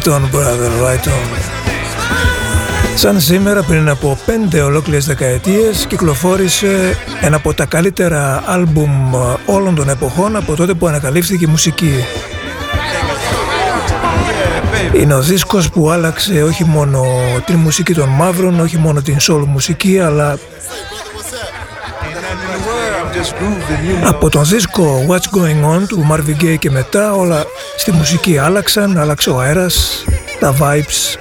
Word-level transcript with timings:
Right 0.00 0.12
on 0.12 0.24
brother, 0.30 0.70
right 0.86 1.06
on. 1.06 1.38
Σαν 2.94 3.20
σήμερα 3.20 3.62
πριν 3.62 3.88
από 3.88 4.18
πέντε 4.26 4.60
ολόκληρες 4.60 5.06
δεκαετίες 5.06 5.86
κυκλοφόρησε 5.88 6.96
ένα 7.20 7.36
από 7.36 7.54
τα 7.54 7.64
καλύτερα 7.64 8.42
άλμπουμ 8.46 9.14
όλων 9.46 9.74
των 9.74 9.88
εποχών 9.88 10.36
από 10.36 10.54
τότε 10.54 10.74
που 10.74 10.86
ανακαλύφθηκε 10.86 11.44
η 11.44 11.48
μουσική. 11.48 12.04
Είναι 14.92 15.14
ο 15.14 15.20
δίσκος 15.20 15.70
που 15.70 15.90
άλλαξε 15.90 16.42
όχι 16.42 16.64
μόνο 16.64 17.04
την 17.46 17.56
μουσική 17.56 17.94
των 17.94 18.08
μαύρων, 18.08 18.60
όχι 18.60 18.78
μόνο 18.78 19.02
την 19.02 19.16
soul 19.20 19.44
μουσική, 19.46 20.00
αλλά 20.00 20.38
από 24.04 24.28
τον 24.28 24.44
δίσκο 24.44 25.06
What's 25.08 25.38
Going 25.38 25.76
On 25.76 25.86
του 25.88 26.06
Marvin 26.10 26.44
Gaye 26.44 26.58
και 26.58 26.70
μετά 26.70 27.14
όλα 27.14 27.44
στη 27.80 27.92
μουσική 27.92 28.38
άλλαξαν, 28.38 28.98
άλλαξε 28.98 29.30
ο 29.30 29.40
αέρας, 29.40 30.04
τα 30.40 30.54
vibes. 30.60 31.18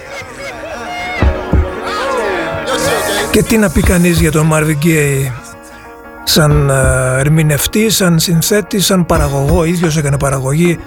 Και 3.31 3.43
τι 3.43 3.57
να 3.57 3.69
πει 3.69 3.81
κανείς 3.81 4.19
για 4.19 4.31
τον 4.31 4.49
Marvin 4.53 4.85
Gaye 4.85 5.31
σαν 6.23 6.69
uh, 6.71 7.19
ερμηνευτή, 7.19 7.89
σαν 7.89 8.19
συνθέτη, 8.19 8.79
σαν 8.79 9.05
παραγωγό, 9.05 9.63
ίδιος 9.63 9.97
έκανε 9.97 10.17
παραγωγή 10.17 10.79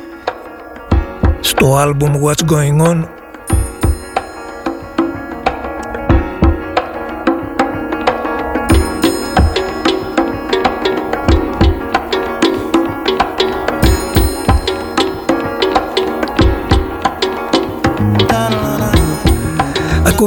στο 1.40 1.76
άλμπουμ 1.76 2.12
What's 2.24 2.52
Going 2.52 2.86
On 2.88 3.04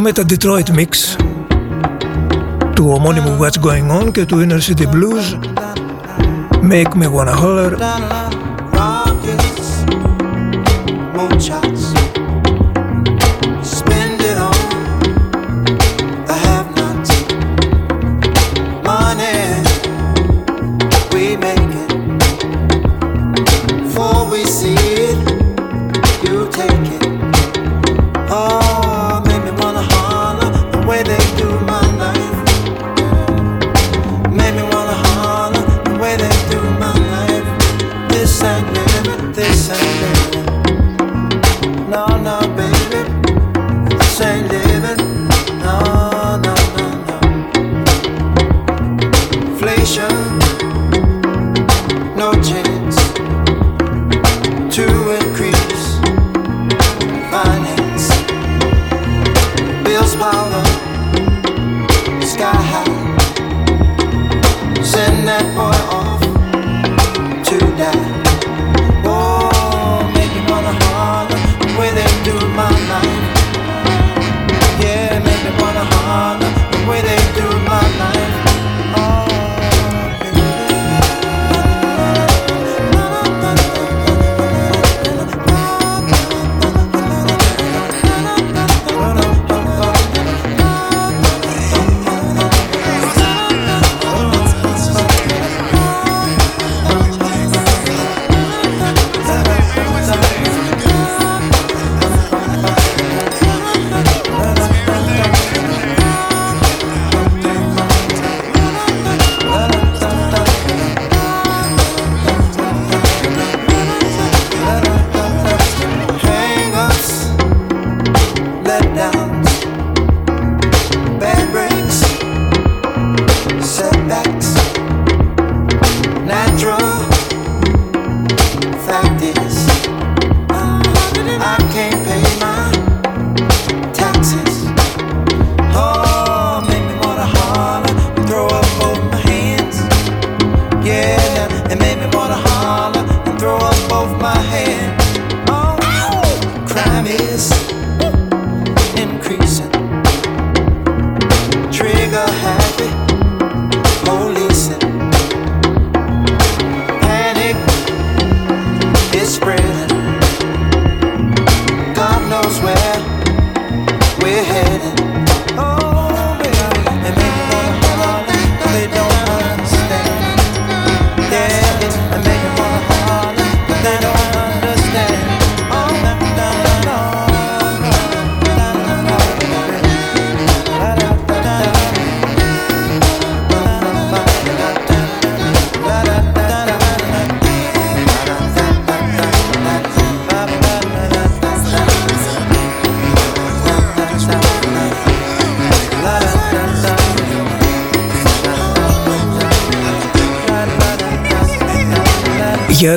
Ακούμε 0.04 0.12
τα 0.12 0.24
Detroit 0.28 0.70
Mix 0.76 0.88
του 2.74 2.90
ομώνυμου 2.94 3.38
What's 3.40 3.66
Going 3.66 4.02
On 4.02 4.12
και 4.12 4.24
του 4.24 4.46
Inner 4.46 4.70
City 4.70 4.84
Blues 4.84 5.38
Make 6.70 6.92
Me 7.02 7.08
Wanna 7.14 7.34
Holler 7.42 7.72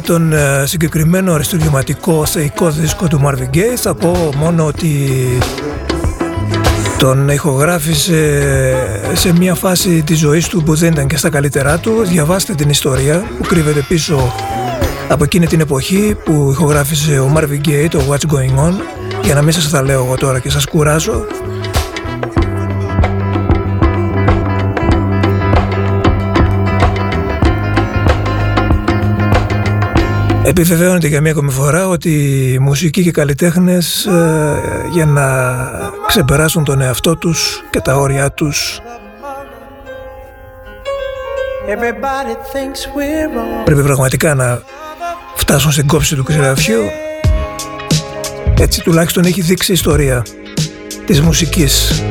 Τον 0.09 0.33
ε, 0.33 0.67
συγκεκριμένο 0.67 1.33
αριστουργηματικό 1.33 2.27
θεϊκό 2.27 2.71
δίσκο 2.71 3.09
του 3.09 3.21
Marvin 3.25 3.57
Gaye 3.57 3.77
θα 3.77 3.95
πω 3.95 4.31
μόνο 4.37 4.65
ότι 4.67 4.89
τον 6.99 7.29
ηχογράφησε 7.29 8.43
σε 9.13 9.33
μια 9.33 9.55
φάση 9.55 10.03
της 10.03 10.19
ζωής 10.19 10.49
του 10.49 10.63
που 10.63 10.75
δεν 10.75 10.93
ήταν 10.93 11.07
και 11.07 11.17
στα 11.17 11.31
καλύτερά 11.31 11.79
του. 11.79 12.03
Διαβάστε 12.05 12.55
την 12.55 12.69
ιστορία 12.69 13.23
που 13.39 13.45
κρύβεται 13.49 13.85
πίσω 13.89 14.33
από 15.09 15.25
εκείνη 15.25 15.47
την 15.47 15.61
εποχή 15.61 16.17
που 16.25 16.49
ηχογράφησε 16.51 17.19
ο 17.19 17.33
Marvin 17.37 17.69
Gaye 17.69 17.87
το 17.91 18.01
What's 18.09 18.35
Going 18.35 18.69
On 18.69 18.73
για 19.23 19.35
να 19.35 19.43
μην 19.43 19.53
σας 19.53 19.71
τα 19.71 19.83
λέω 19.83 20.05
εγώ 20.05 20.17
τώρα 20.17 20.39
και 20.39 20.51
σας 20.51 20.67
κουράζω 20.67 21.27
Επιβεβαιώνεται 30.49 31.07
για 31.07 31.21
μία 31.21 31.31
ακόμη 31.31 31.51
φορά 31.51 31.89
ότι 31.89 32.11
οι 32.53 32.59
μουσικοί 32.59 33.03
και 33.03 33.09
οι 33.09 33.13
καλλιτέχνες 33.13 34.07
ε, 34.07 34.61
για 34.93 35.07
να 35.07 35.57
ξεπεράσουν 36.07 36.65
τον 36.65 36.81
εαυτό 36.81 37.17
τους 37.17 37.65
και 37.71 37.81
τα 37.81 37.97
όρια 37.97 38.33
τους. 38.33 38.81
Πρέπει 43.65 43.83
πραγματικά 43.83 44.35
να 44.35 44.63
φτάσουν 45.35 45.73
στην 45.73 45.87
κόψη 45.87 46.15
του 46.15 46.25
κρυαφιού 46.25 46.81
έτσι 48.61 48.83
τουλάχιστον 48.83 49.25
έχει 49.25 49.41
δείξει 49.41 49.71
η 49.71 49.75
ιστορία 49.75 50.23
της 51.07 51.21
μουσικής 51.21 52.03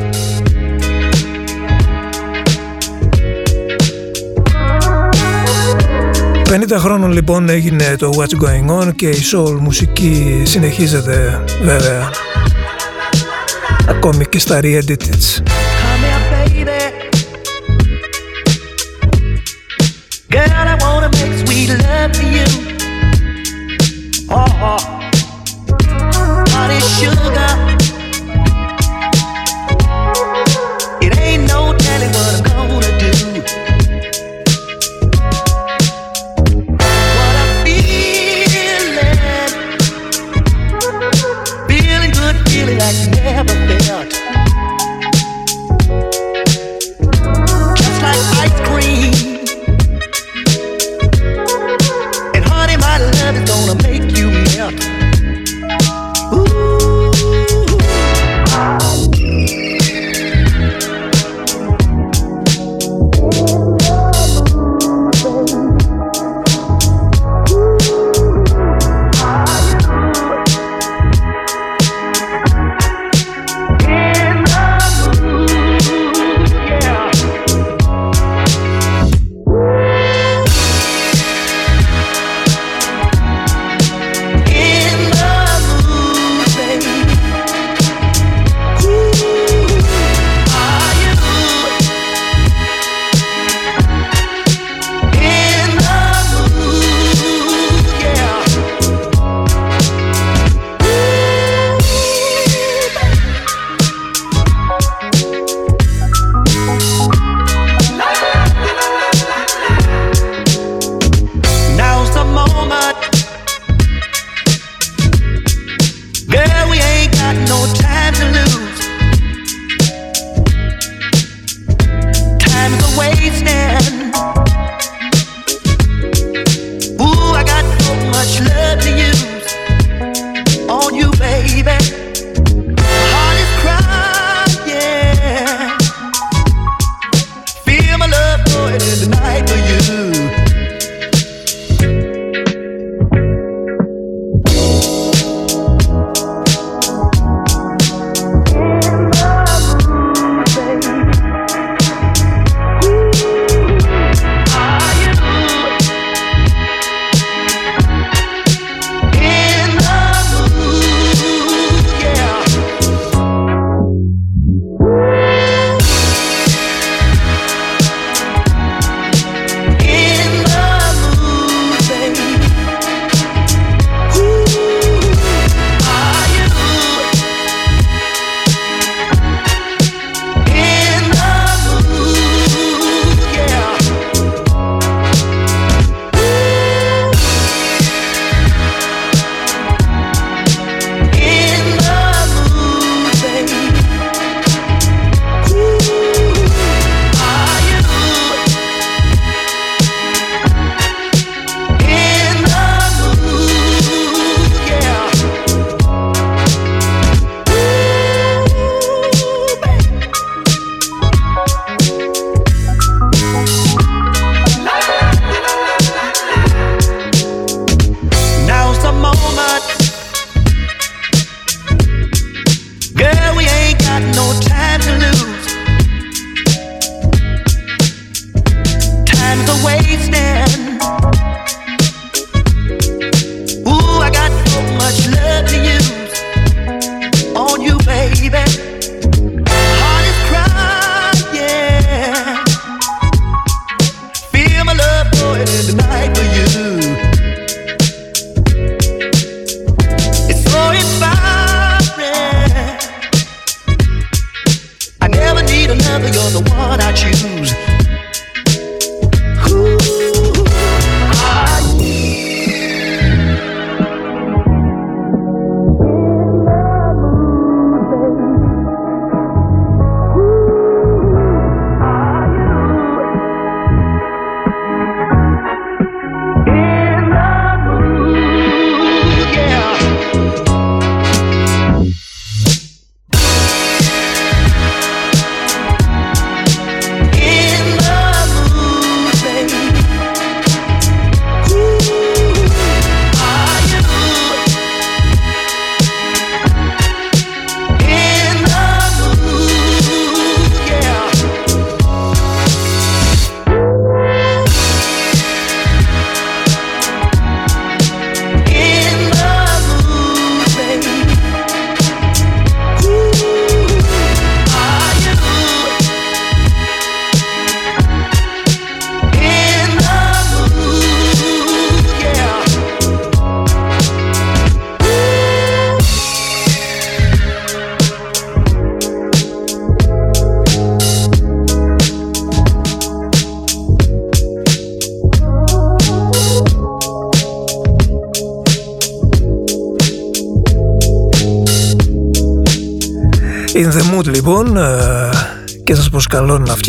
50 6.65 6.77
χρόνων 6.77 7.11
λοιπόν 7.11 7.49
έγινε 7.49 7.95
το 7.97 8.11
What's 8.15 8.45
Going 8.45 8.81
On 8.81 8.95
και 8.95 9.09
η 9.09 9.19
soul 9.33 9.57
μουσική 9.59 10.41
συνεχίζεται 10.45 11.43
βέβαια 11.61 12.09
ακόμη 13.89 14.25
και 14.25 14.39
στα 14.39 14.59
re-edits. 14.63 15.41
Girl, 20.29 20.67
I 20.73 20.77
wanna 20.83 21.09
make 21.17 21.35
sweet 21.43 21.69
love 21.85 22.11
to 22.17 22.25
you. 22.35 22.47
Oh, 24.29 24.71
oh. 24.71 24.81
honey 26.53 26.79
sugar. 26.97 27.66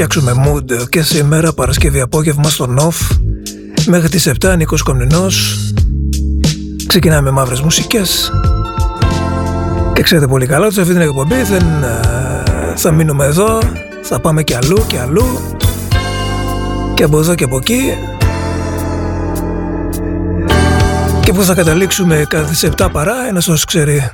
Φτιάξουμε 0.05 0.33
mood 0.47 0.89
και 0.89 1.03
σήμερα 1.03 1.53
Παρασκευή 1.53 2.01
απόγευμα 2.01 2.49
στο 2.49 2.75
NOF 2.79 3.17
μέχρι 3.87 4.09
τις 4.09 4.31
7 4.41 4.55
Νίκος 4.57 4.83
Κομνηνός 4.83 5.57
ξεκινάμε 6.87 7.21
με 7.21 7.31
μαύρες 7.31 7.61
μουσικές. 7.61 8.33
Και 9.93 10.03
ξέρετε 10.03 10.27
πολύ 10.27 10.47
καλά 10.47 10.65
ότι 10.65 10.75
σε 10.75 10.81
αυτή 10.81 10.93
την 10.93 11.03
εκπομπή 11.03 11.43
δεν 11.43 11.63
ε, 11.83 12.77
θα 12.77 12.93
μείνουμε 12.93 13.25
εδώ. 13.25 13.59
Θα 14.03 14.21
πάμε 14.21 14.43
και 14.43 14.57
αλλού 14.57 14.85
και 14.87 14.99
αλλού. 14.99 15.57
Και 16.95 17.05
από 17.05 17.19
εδώ 17.19 17.35
και 17.35 17.45
από 17.45 17.57
εκεί. 17.57 17.81
Και 21.21 21.33
που 21.33 21.43
θα 21.43 21.55
καταλήξουμε 21.55 22.25
κάθε 22.29 22.51
τις 22.51 22.69
7 22.77 22.89
παρά 22.93 23.15
ένας 23.29 23.49
όσος 23.49 23.65
ξέρει 23.65 24.11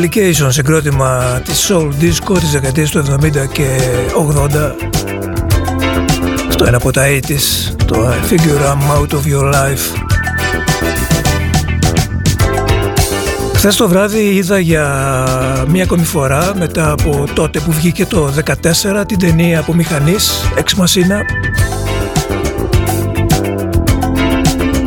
Dedication 0.00 0.46
συγκρότημα 0.48 1.40
της 1.44 1.70
Soul 1.70 1.88
Disco 2.02 2.38
της 2.38 2.50
δεκαετίας 2.50 2.90
του 2.90 3.04
70 3.22 3.30
και 3.52 3.66
80 4.48 4.72
στο 6.48 6.64
ένα 6.64 6.76
από 6.76 6.90
τα 6.90 7.02
80's 7.06 7.74
το 7.86 8.08
I 8.08 8.32
Figure 8.32 8.72
I'm 8.72 8.98
Out 8.98 9.10
of 9.10 9.32
Your 9.32 9.54
Life. 9.54 10.02
Χθες 13.54 13.76
το 13.76 13.88
βράδυ 13.88 14.34
είδα 14.34 14.58
για 14.58 14.86
μία 15.68 15.82
ακόμη 15.82 16.04
φορά 16.04 16.52
μετά 16.58 16.90
από 16.90 17.24
τότε 17.34 17.60
που 17.60 17.72
βγήκε 17.72 18.06
το 18.06 18.32
14 19.00 19.06
την 19.06 19.18
ταινία 19.18 19.58
από 19.58 19.74
μηχανής 19.74 20.30
Ex 20.56 20.82
Machina. 20.82 21.20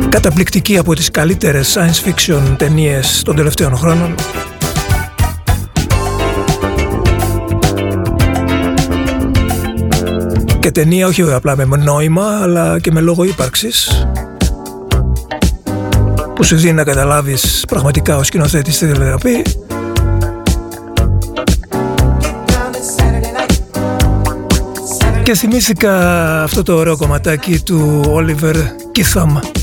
Καταπληκτική 0.08 0.78
από 0.78 0.94
τις 0.94 1.10
καλύτερες 1.10 1.76
science 1.78 2.08
fiction 2.08 2.40
ταινίες 2.56 3.22
των 3.24 3.36
τελευταίων 3.36 3.76
χρόνων 3.76 4.14
και 10.64 10.70
ταινία 10.70 11.06
όχι 11.06 11.22
απλά 11.22 11.56
με 11.56 11.76
νόημα 11.76 12.40
αλλά 12.42 12.80
και 12.80 12.92
με 12.92 13.00
λόγο 13.00 13.24
ύπαρξης. 13.24 14.06
Που 16.34 16.44
σου 16.44 16.56
δίνει 16.56 16.72
να 16.72 16.84
καταλάβεις 16.84 17.64
πραγματικά 17.68 18.16
ο 18.16 18.22
σκηνοθέτης 18.22 18.78
τι 18.78 18.86
θέλει 18.86 19.04
να 19.04 19.18
πει. 19.18 19.42
Και 25.22 25.34
θυμήθηκα 25.34 26.42
αυτό 26.42 26.62
το 26.62 26.74
ωραίο 26.74 26.96
κομματάκι 26.96 27.60
του 27.60 28.02
Oliver 28.06 28.54
Kitham 28.94 29.53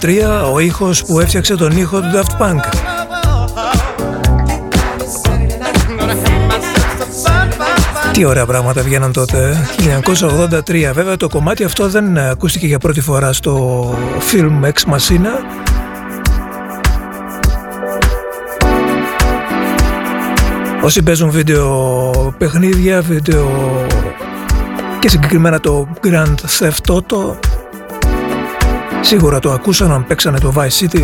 1983 0.00 0.52
ο 0.52 0.58
ήχος 0.58 1.04
που 1.04 1.20
έφτιαξε 1.20 1.54
τον 1.54 1.76
ήχο 1.76 2.00
του 2.00 2.06
Daft 2.14 2.42
Punk. 2.42 2.60
Τι 8.12 8.24
ωραία 8.24 8.46
πράγματα 8.46 8.82
βγαίναν 8.82 9.12
τότε. 9.12 9.66
1983 10.68 10.90
βέβαια 10.92 11.16
το 11.16 11.28
κομμάτι 11.28 11.64
αυτό 11.64 11.88
δεν 11.88 12.18
ακούστηκε 12.18 12.66
για 12.66 12.78
πρώτη 12.78 13.00
φορά 13.00 13.32
στο 13.32 13.94
film 14.32 14.64
Ex 14.64 14.94
Machina. 14.94 15.64
Όσοι 20.82 21.02
παίζουν 21.02 21.30
βίντεο 21.30 22.34
παιχνίδια, 22.38 23.02
βίντεο 23.02 23.50
και 24.98 25.08
συγκεκριμένα 25.08 25.60
το 25.60 25.88
Grand 26.02 26.34
Theft 26.58 26.94
Auto 26.94 27.45
Σίγουρα 29.06 29.38
το 29.38 29.52
ακούσαν 29.52 29.92
αν 29.92 30.06
παίξανε 30.06 30.38
το 30.38 30.52
Vice 30.56 30.84
City 30.84 31.02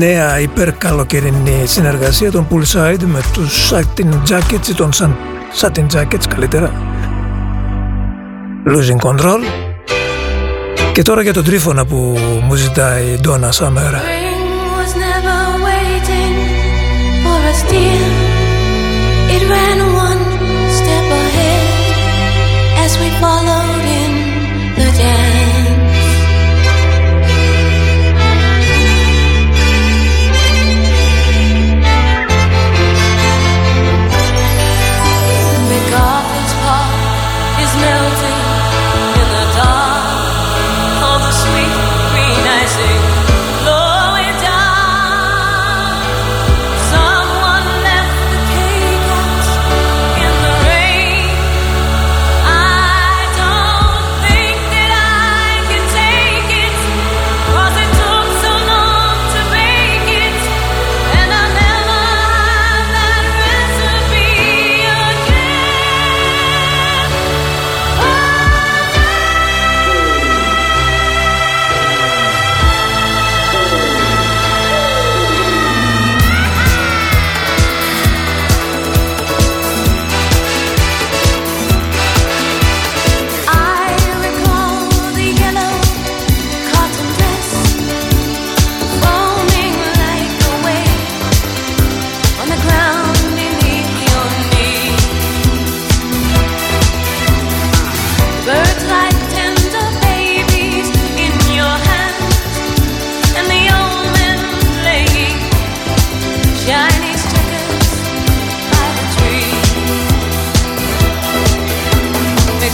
νέα 0.00 0.40
υπερκαλοκαιρινή 0.40 1.62
συνεργασία 1.66 2.30
των 2.30 2.46
Poolside 2.50 3.02
με 3.04 3.20
τους 3.32 3.72
Satin 3.72 4.30
Jackets 4.30 4.68
ή 4.68 4.74
των 4.74 4.90
Satin 5.60 5.86
Jackets 5.94 6.24
καλύτερα. 6.28 6.72
Losing 8.66 9.08
Control. 9.08 9.40
Και 10.92 11.02
τώρα 11.02 11.22
για 11.22 11.32
τον 11.32 11.44
τρίφωνα 11.44 11.84
που 11.86 12.18
μου 12.42 12.54
ζητάει 12.54 13.04
η 13.04 13.18
Ντόνα 13.20 13.52
Σαμέρα 13.52 14.00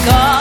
Ένα 0.06 0.35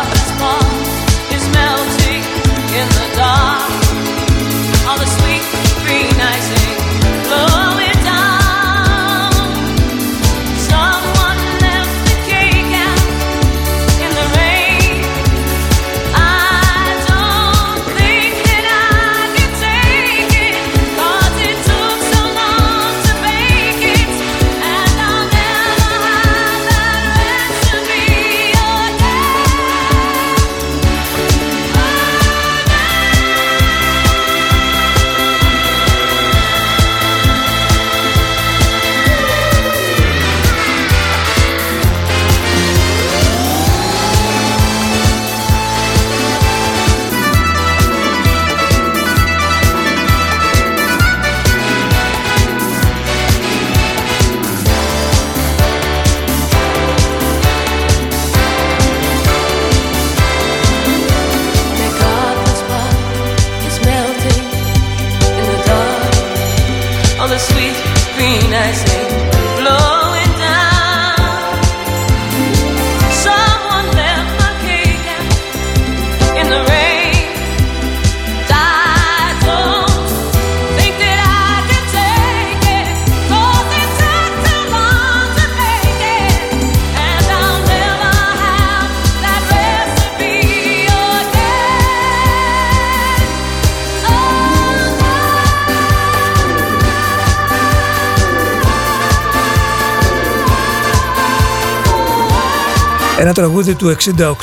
τραγούδι 103.56 103.76
του 103.76 103.96
68 104.18 104.34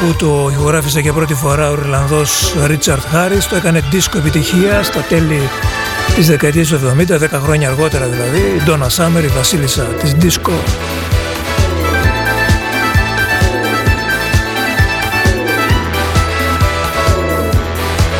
που 0.00 0.16
το 0.18 0.50
ηχογράφησε 0.52 1.00
για 1.00 1.12
πρώτη 1.12 1.34
φορά 1.34 1.70
ο 1.70 1.72
Ιρλανδός 1.72 2.54
Ρίτσαρτ 2.66 3.02
Χάρις. 3.06 3.48
Το 3.48 3.56
έκανε 3.56 3.82
δίσκο 3.90 4.18
επιτυχία 4.18 4.82
στα 4.82 5.00
τέλη 5.00 5.40
της 6.14 6.26
δεκαετίας 6.26 6.68
του 6.68 6.78
70, 7.08 7.18
10 7.18 7.28
χρόνια 7.42 7.68
αργότερα 7.68 8.06
δηλαδή. 8.06 8.38
Η 8.38 8.62
Ντόνα 8.64 8.88
Σάμερ, 8.88 9.24
η 9.24 9.26
βασίλισσα 9.26 9.82
της 9.82 10.12
δίσκο 10.12 10.52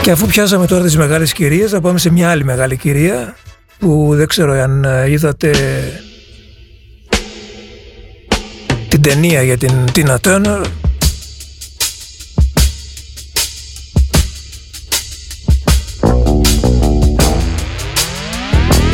Και 0.03 0.11
αφού 0.11 0.27
πιάσαμε 0.27 0.67
τώρα 0.67 0.83
τις 0.83 0.97
μεγάλες 0.97 1.33
κυρίες 1.33 1.71
θα 1.71 1.81
πάμε 1.81 1.99
σε 1.99 2.11
μια 2.11 2.31
άλλη 2.31 2.45
μεγάλη 2.45 2.77
κυρία 2.77 3.35
που 3.79 4.11
δεν 4.15 4.27
ξέρω 4.27 4.53
αν 4.53 4.87
είδατε 5.09 5.53
ταινία 9.23 9.43
για 9.43 9.57
την 9.57 9.85
Tina 9.95 10.17
Turner. 10.21 10.65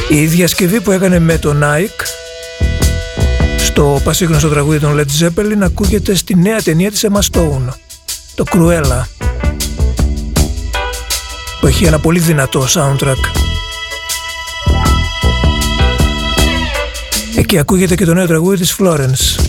Η 0.08 0.26
διασκευή 0.26 0.80
που 0.80 0.90
έκανε 0.90 1.18
με 1.18 1.38
τον 1.38 1.62
Nike 1.64 2.04
στο 3.58 4.00
πασίγνωστο 4.04 4.48
τραγούδι 4.48 4.78
των 4.78 4.98
Led 4.98 5.24
Zeppelin 5.24 5.60
ακούγεται 5.60 6.14
στη 6.14 6.36
νέα 6.36 6.62
ταινία 6.62 6.90
της 6.90 7.06
Emma 7.12 7.20
Stone 7.32 7.68
το 8.34 8.44
Cruella 8.52 9.02
που 11.60 11.66
έχει 11.66 11.84
ένα 11.84 11.98
πολύ 11.98 12.18
δυνατό 12.18 12.66
soundtrack. 12.74 13.22
Εκεί 17.36 17.58
ακούγεται 17.58 17.94
και 17.94 18.04
το 18.04 18.14
νέο 18.14 18.26
τραγούδι 18.26 18.56
της 18.56 18.76
Florence 18.78 19.47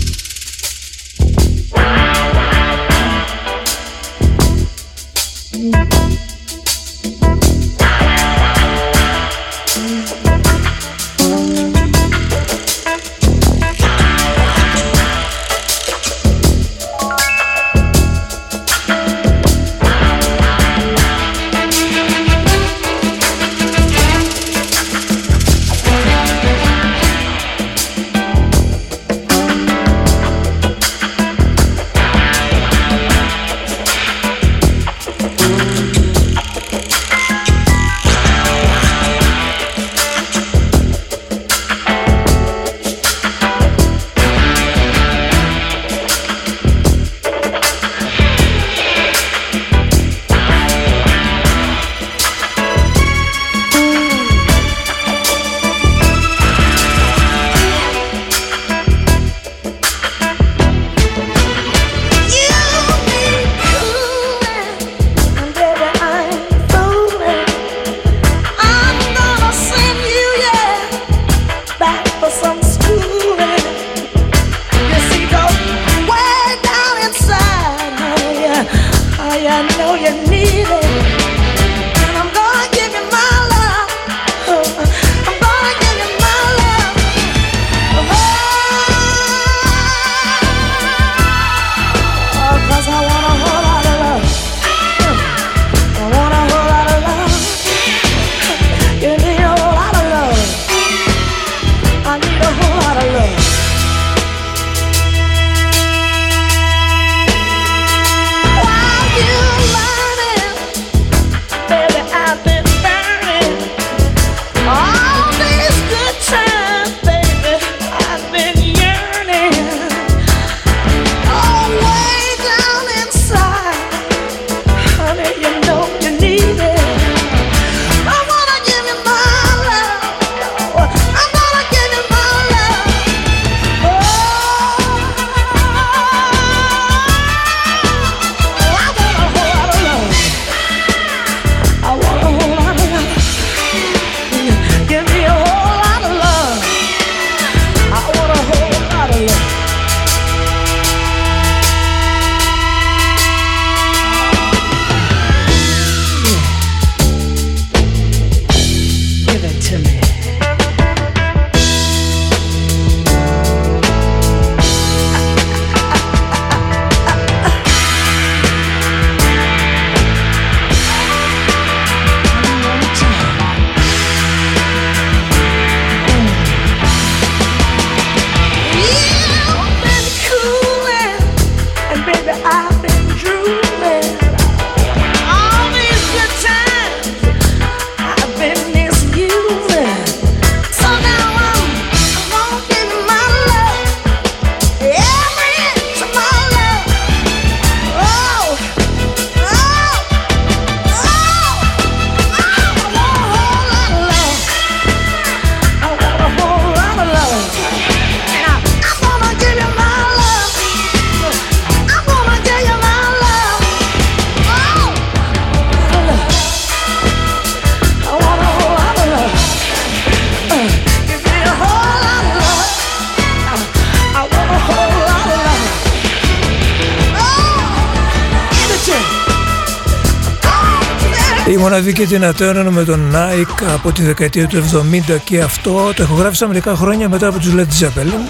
μοναδική 231.69 232.07
Tina 232.09 232.29
Turner 232.29 232.67
με 232.69 232.83
τον 232.83 233.11
Nike 233.13 233.63
από 233.73 233.91
τη 233.91 234.03
δεκαετία 234.03 234.47
του 234.47 234.63
70 235.09 235.17
και 235.23 235.41
αυτό 235.41 235.93
το 235.95 236.03
ηχογράφησα 236.03 236.47
μερικά 236.47 236.75
χρόνια 236.75 237.09
μετά 237.09 237.27
από 237.27 237.39
τους 237.39 237.53
Led 237.55 237.59
Zeppelin. 237.59 238.29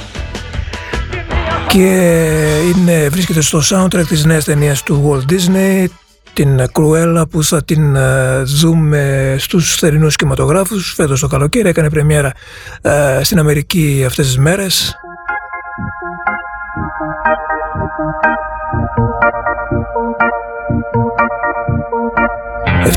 Και 1.68 1.86
είναι, 2.76 3.10
βρίσκεται 3.10 3.42
στο 3.42 3.62
soundtrack 3.64 4.06
της 4.08 4.26
νέας 4.26 4.46
ταινίας 4.46 4.84
του 4.84 5.24
Walt 5.28 5.32
Disney 5.32 5.86
την 6.34 6.62
Cruella 6.72 7.24
που 7.30 7.44
θα 7.44 7.64
την 7.64 7.96
ε, 7.96 8.42
δούμε 8.44 9.36
στους 9.40 9.76
θερινούς 9.76 10.16
κινηματογράφους. 10.16 10.94
Φέτος 10.94 11.20
το 11.20 11.28
καλοκαίρι 11.28 11.70
έκανε 11.70 11.90
πρεμιέρα 11.90 12.32
ε, 12.82 13.20
στην 13.24 13.40
Αμερική 13.40 14.04
αυτές 14.08 14.26
τις 14.26 14.38
μέρες 14.38 15.00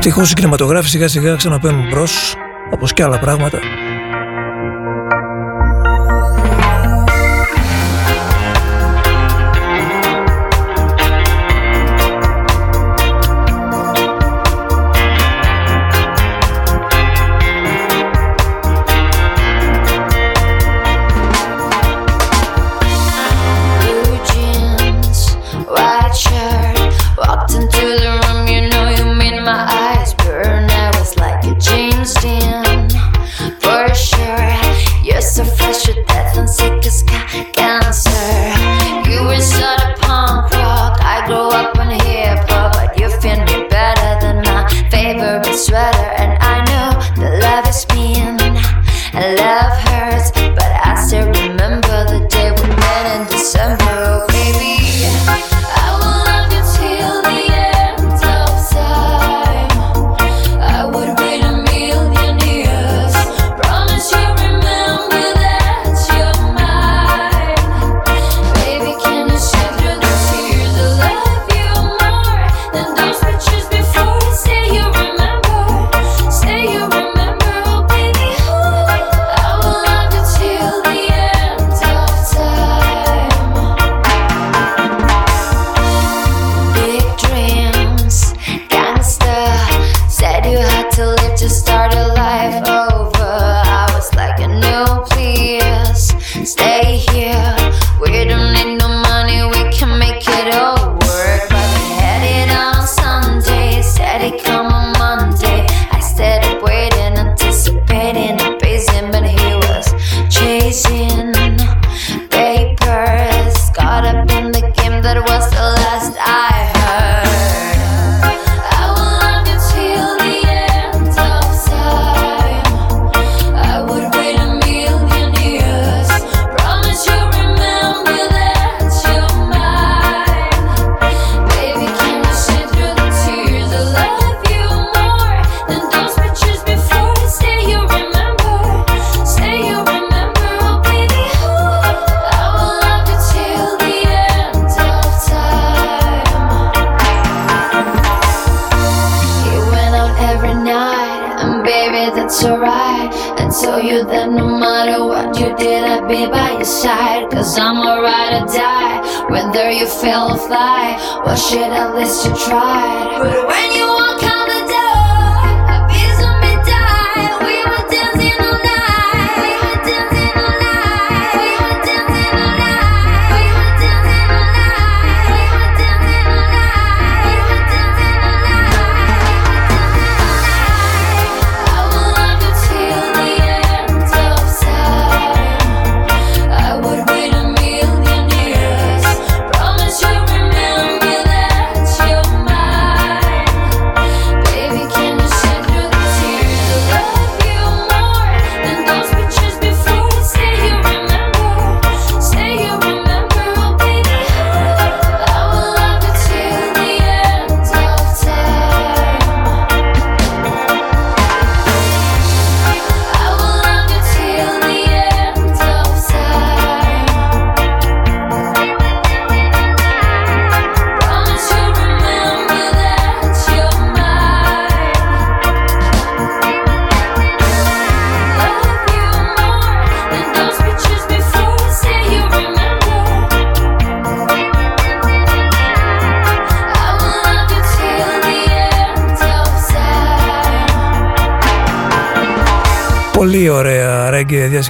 Ευτυχώς 0.05 0.31
οι 0.31 0.33
κινηματογράφοι 0.33 0.89
σιγά 0.89 1.07
σιγά 1.07 1.35
ξαναπαίνουν 1.35 1.87
μπρος 1.89 2.35
όπως 2.69 2.93
και 2.93 3.03
άλλα 3.03 3.19
πράγματα 3.19 3.59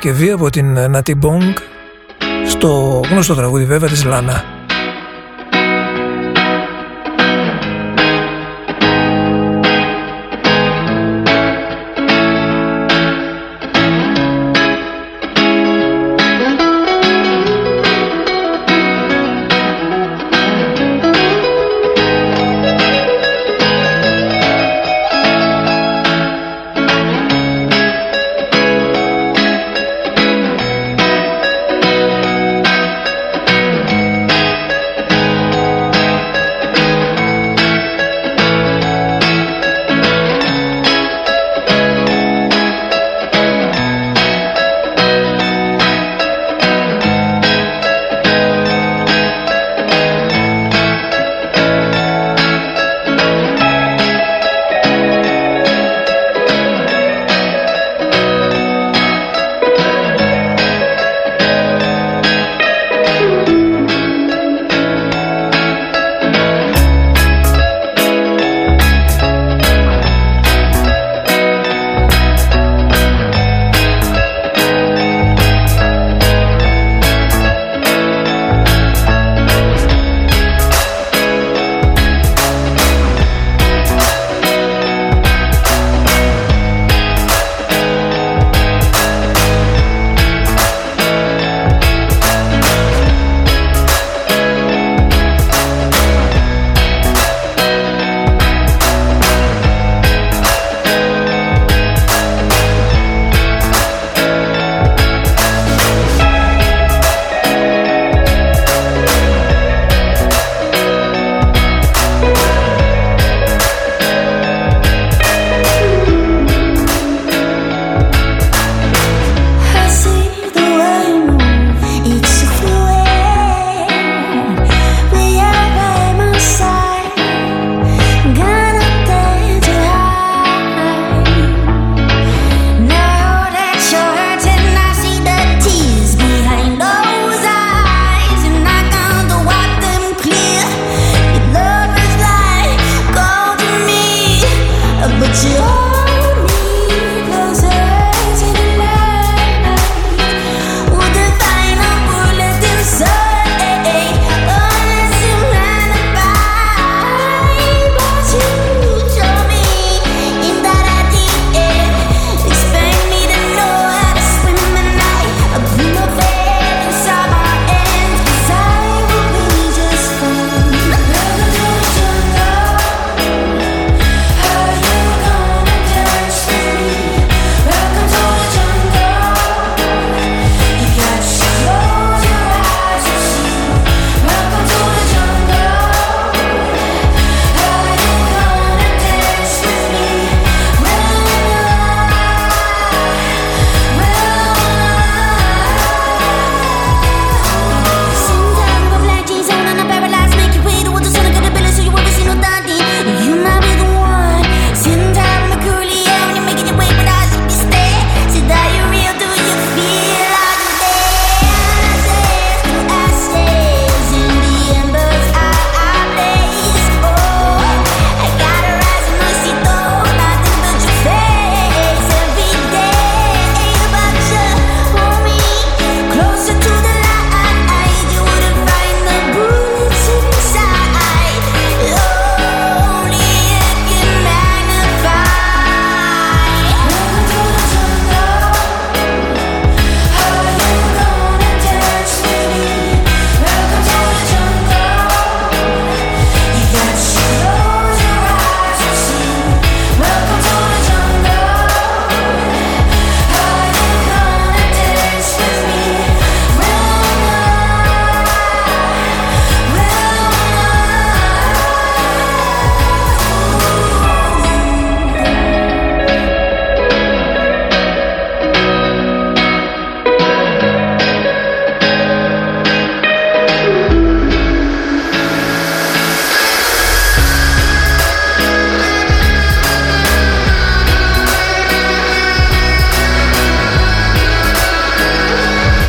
ρέγγε 0.04 0.18
διασκευή 0.18 0.32
από 0.32 0.50
την 0.50 0.78
Nati 0.78 1.14
Bong 1.22 1.54
στο 2.48 3.02
γνωστό 3.10 3.36
τραγούδι 3.36 3.66
βέβαια 3.66 3.90
της 3.90 4.04
Λάνα. 4.04 4.53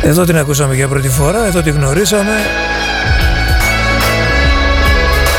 Εδώ 0.07 0.23
την 0.23 0.37
ακούσαμε 0.37 0.75
για 0.75 0.87
πρώτη 0.87 1.09
φορά, 1.09 1.45
εδώ 1.45 1.61
την 1.61 1.73
γνωρίσαμε. 1.73 2.31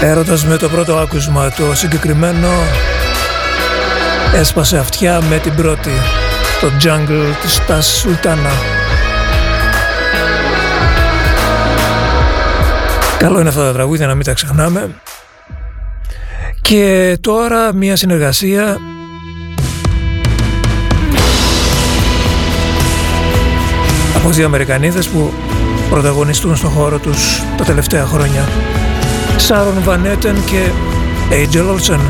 Έρωτας 0.01 0.45
με 0.45 0.57
το 0.57 0.69
πρώτο 0.69 0.97
άκουσμα, 0.97 1.51
το 1.51 1.75
συγκεκριμένο 1.75 2.49
έσπασε 4.35 4.79
αυτιά 4.79 5.21
με 5.31 5.39
την 5.39 5.55
πρώτη, 5.55 5.91
το 6.61 6.71
jungle 6.83 7.35
της 7.43 7.61
Τας 7.67 7.87
Σουλτάνα. 7.87 8.51
Καλό 13.19 13.41
είναι 13.41 13.49
αυτά 13.49 13.63
τα 13.63 13.73
τραγούδια 13.73 14.07
να 14.07 14.15
μην 14.15 14.25
τα 14.25 14.33
ξεχνάμε. 14.33 14.91
Και 16.61 17.17
τώρα 17.21 17.75
μια 17.75 17.97
συνεργασία 17.97 18.77
από 24.27 24.35
δύο 24.35 24.47
Αμερικανίδες 24.47 25.09
που 25.09 25.33
πρωταγωνιστούν 25.91 26.57
στον 26.57 26.71
χώρο 26.71 26.99
τους 26.99 27.43
τα 27.57 27.65
τελευταία 27.65 28.05
χρόνια. 28.07 28.49
Σάρον 29.37 29.83
Βανέτεν 29.85 30.45
και 30.45 30.71
Angel 31.31 31.63
Olsen. 31.63 32.01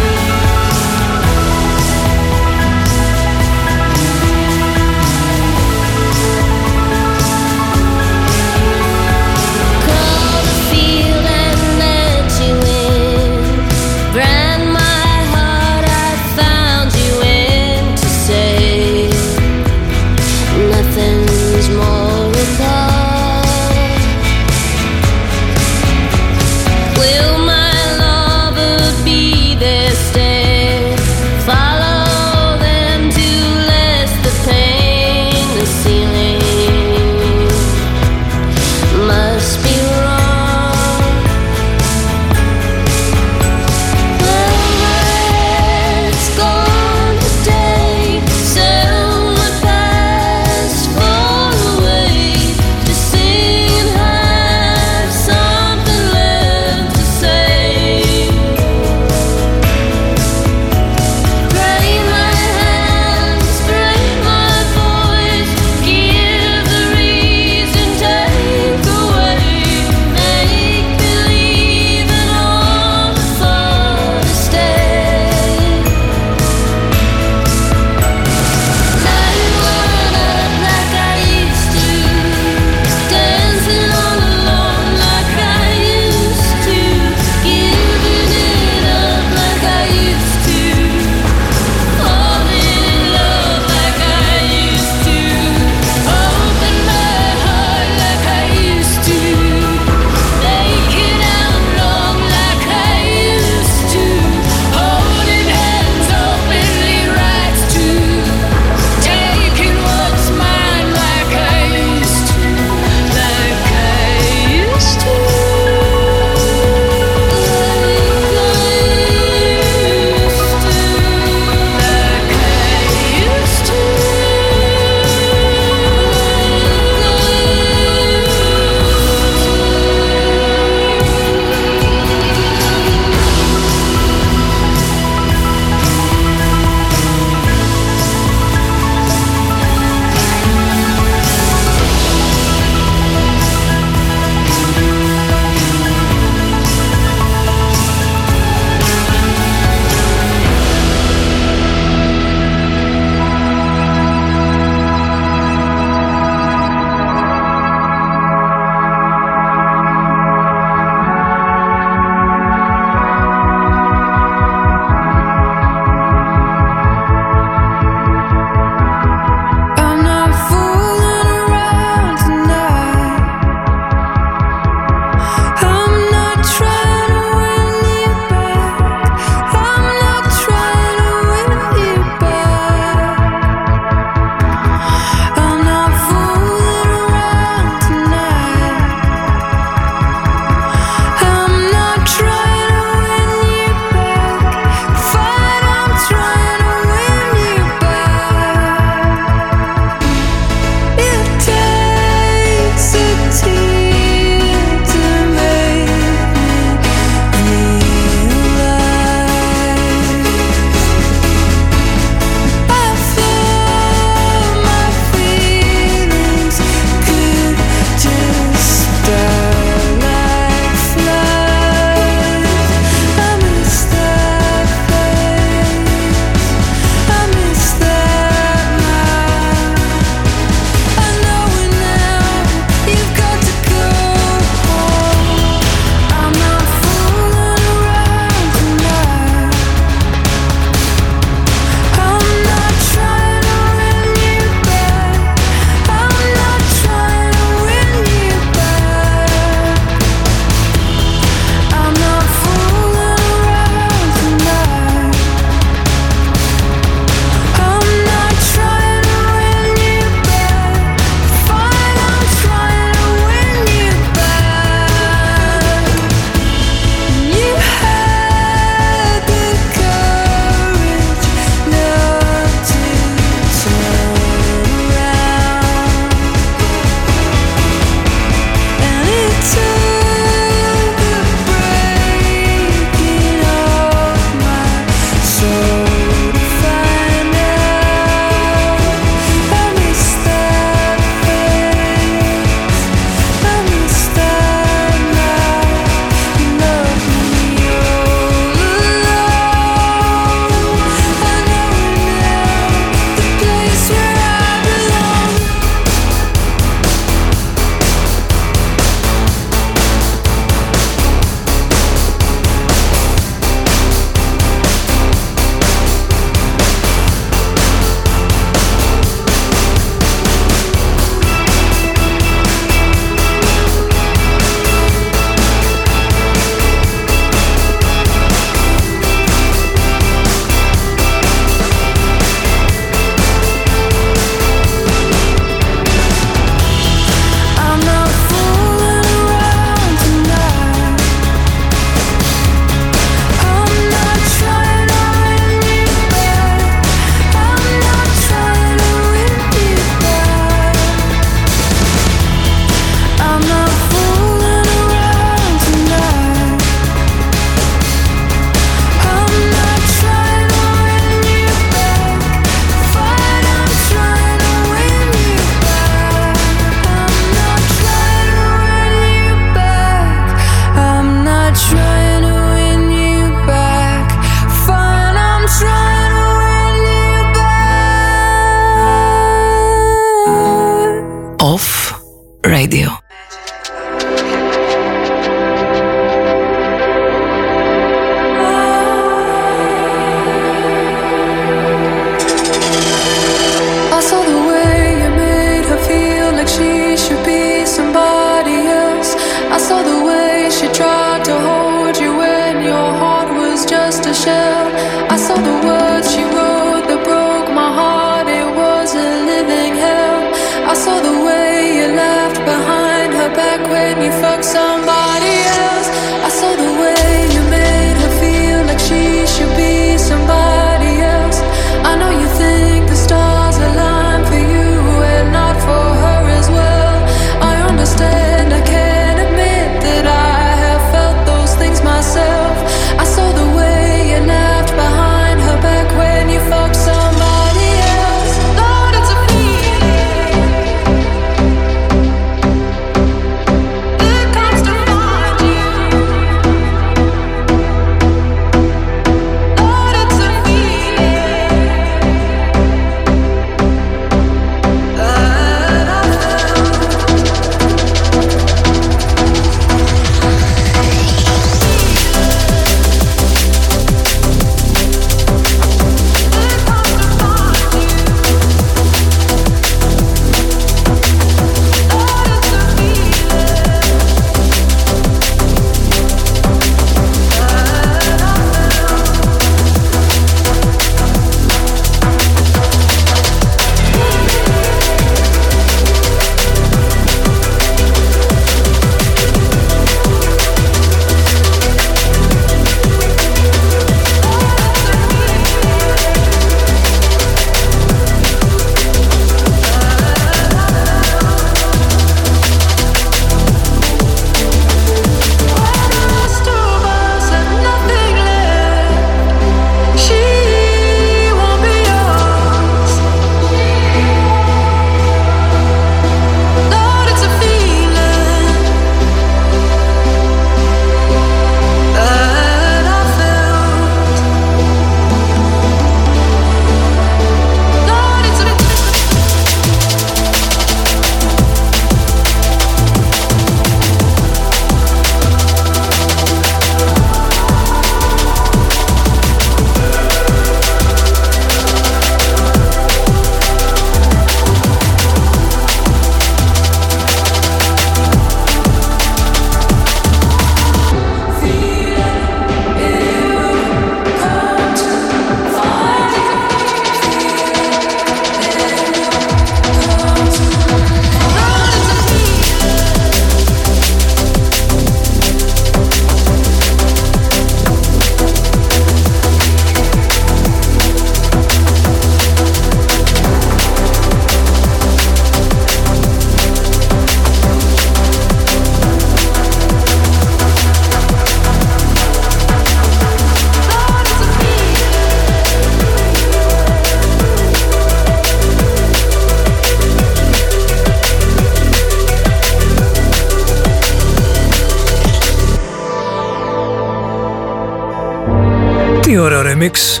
Remix. 599.18 600.00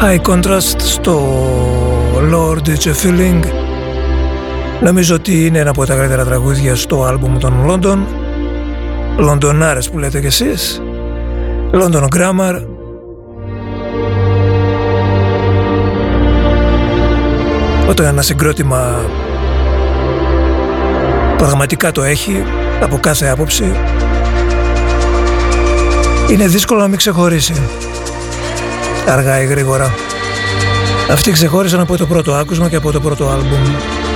High 0.00 0.20
Contrast 0.20 0.76
στο 0.78 1.20
Lord 2.32 2.68
It's 2.68 2.86
a 2.86 2.94
Feeling 3.02 3.44
Νομίζω 4.80 5.14
ότι 5.14 5.46
είναι 5.46 5.58
ένα 5.58 5.70
από 5.70 5.86
τα 5.86 5.94
καλύτερα 5.94 6.24
τραγούδια 6.24 6.76
στο 6.76 7.04
άλμπουμ 7.04 7.38
των 7.38 7.54
London. 7.68 7.98
Λοντονάρες 9.16 9.90
που 9.90 9.98
λέτε 9.98 10.20
κι 10.20 10.26
εσείς. 10.26 10.82
London 11.72 12.02
Grammar. 12.02 12.62
Όταν 17.88 18.06
ένα 18.06 18.22
συγκρότημα 18.22 19.00
πραγματικά 21.36 21.92
το 21.92 22.02
έχει 22.02 22.42
από 22.82 22.98
κάθε 22.98 23.28
άποψη 23.28 23.64
είναι 26.28 26.46
δύσκολο 26.46 26.80
να 26.80 26.88
μην 26.88 26.96
ξεχωρίσει 26.96 27.52
αργά 29.06 29.42
ή 29.42 29.46
γρήγορα. 29.46 29.94
Αυτοί 31.10 31.30
ξεχώρισαν 31.30 31.80
από 31.80 31.96
το 31.96 32.06
πρώτο 32.06 32.34
άκουσμα 32.34 32.68
και 32.68 32.76
από 32.76 32.92
το 32.92 33.00
πρώτο 33.00 33.28
άλμπουμ. 33.28 34.07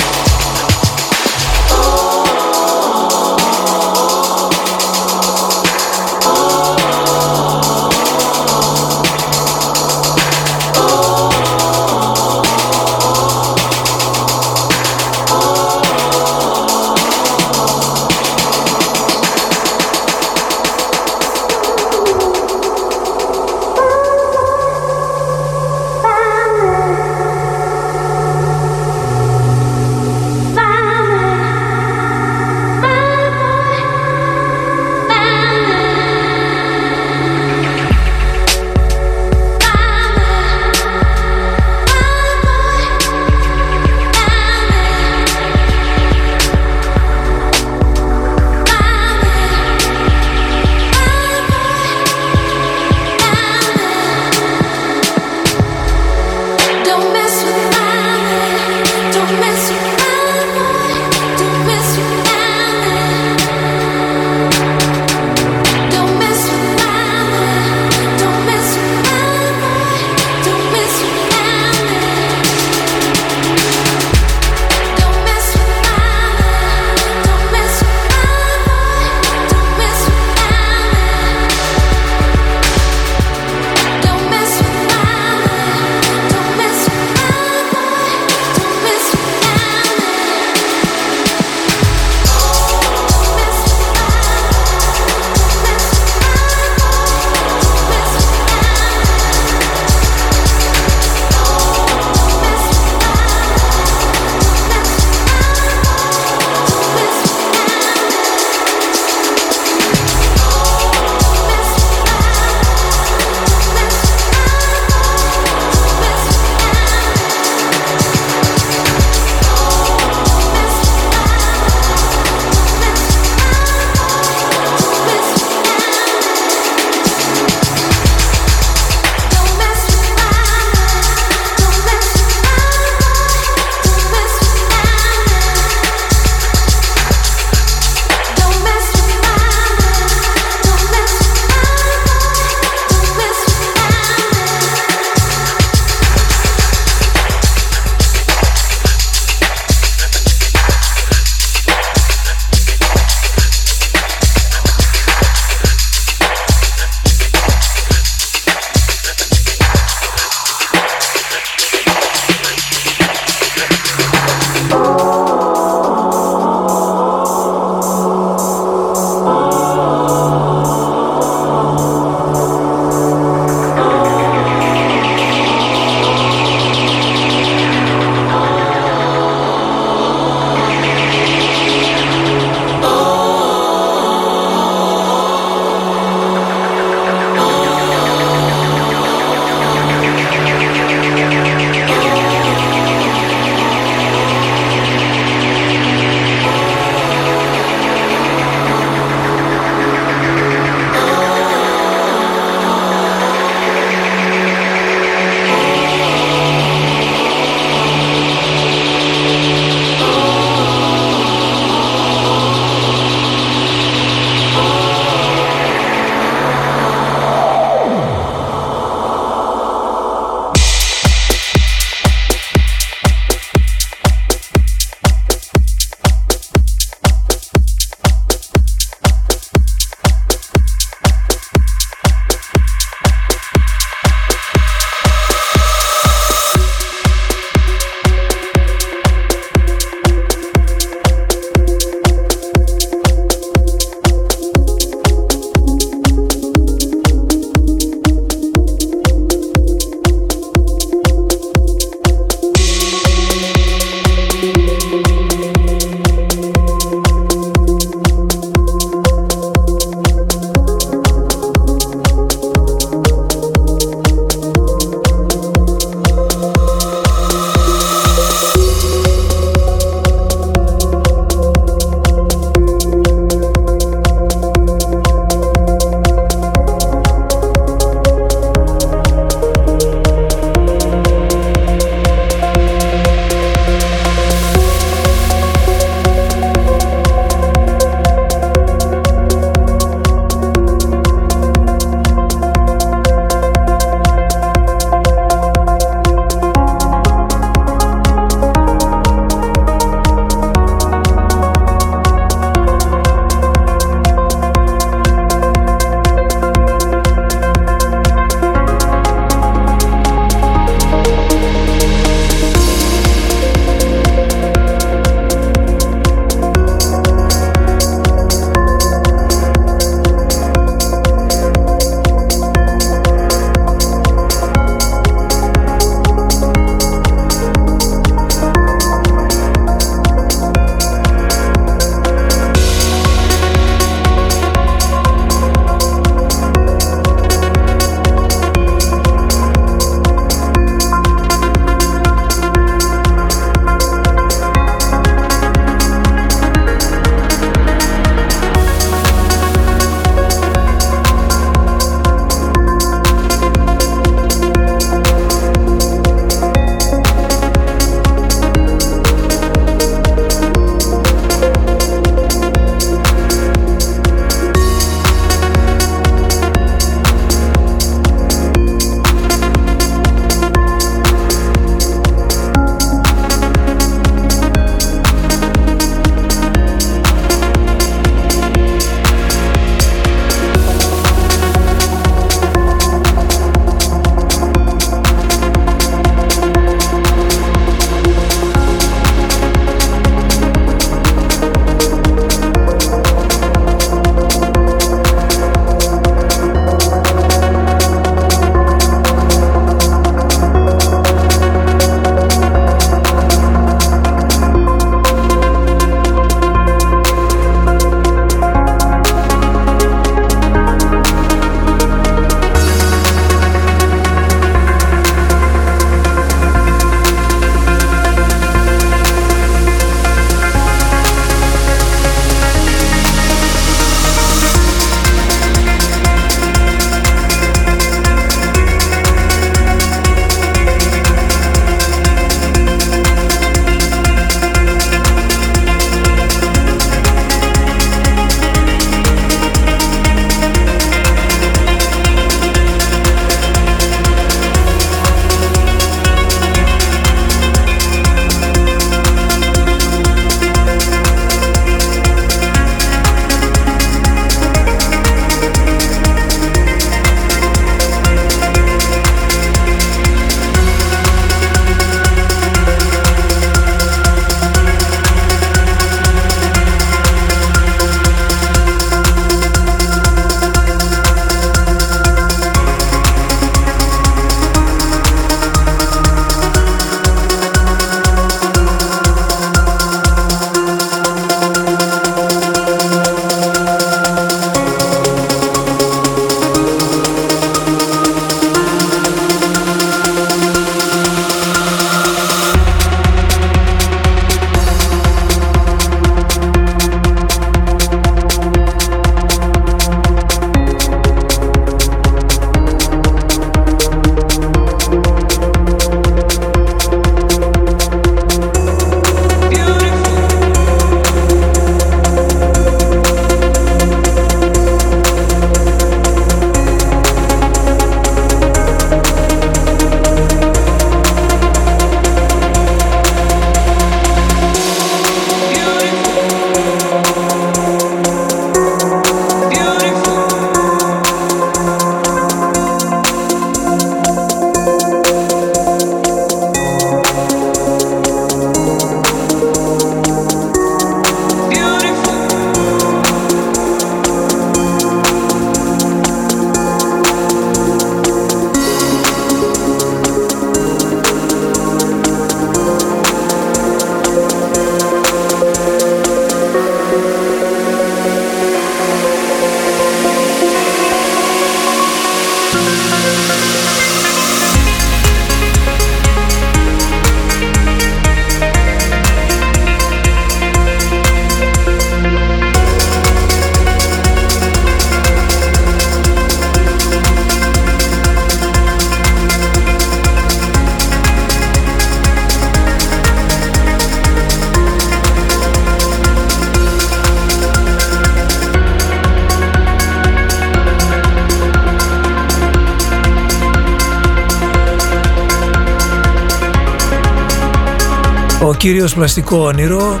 Ο 598.66 598.68
κύριος 598.68 598.94
Πλαστικό 598.94 599.36
Όνειρο, 599.36 600.00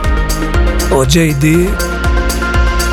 ο 0.92 1.04
JD, 1.12 1.68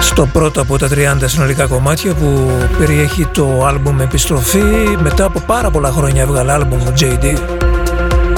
στο 0.02 0.26
πρώτο 0.26 0.62
από 0.62 0.78
τα 0.78 0.88
30 0.92 0.96
συνολικά 1.26 1.68
κομμάτια 1.68 2.14
που 2.14 2.52
περιέχει 2.78 3.26
το 3.26 3.66
άλμπουμ 3.66 4.02
Επιστροφή 4.02 4.64
μετά 5.02 5.26
από 5.26 5.40
πάρα 5.40 5.72
πολλά 5.72 5.92
χρόνια 5.92 6.22
έβγαλε 6.22 6.52
άλμπουμ 6.52 6.82
ο 6.82 6.94
JD 7.00 7.38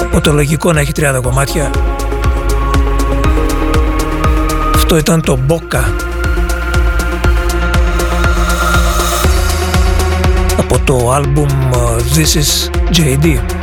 από 0.02 0.20
το 0.20 0.32
λογικό 0.32 0.72
να 0.72 0.80
έχει 0.80 0.92
30 0.96 1.20
κομμάτια. 1.22 1.70
Αυτό 4.74 4.96
ήταν 4.96 5.20
το 5.20 5.38
Boca. 5.48 5.80
Από 10.58 10.78
το 10.84 11.12
άλμπουμ 11.12 11.48
This 12.14 12.40
is 12.40 12.70
JD 12.92 13.55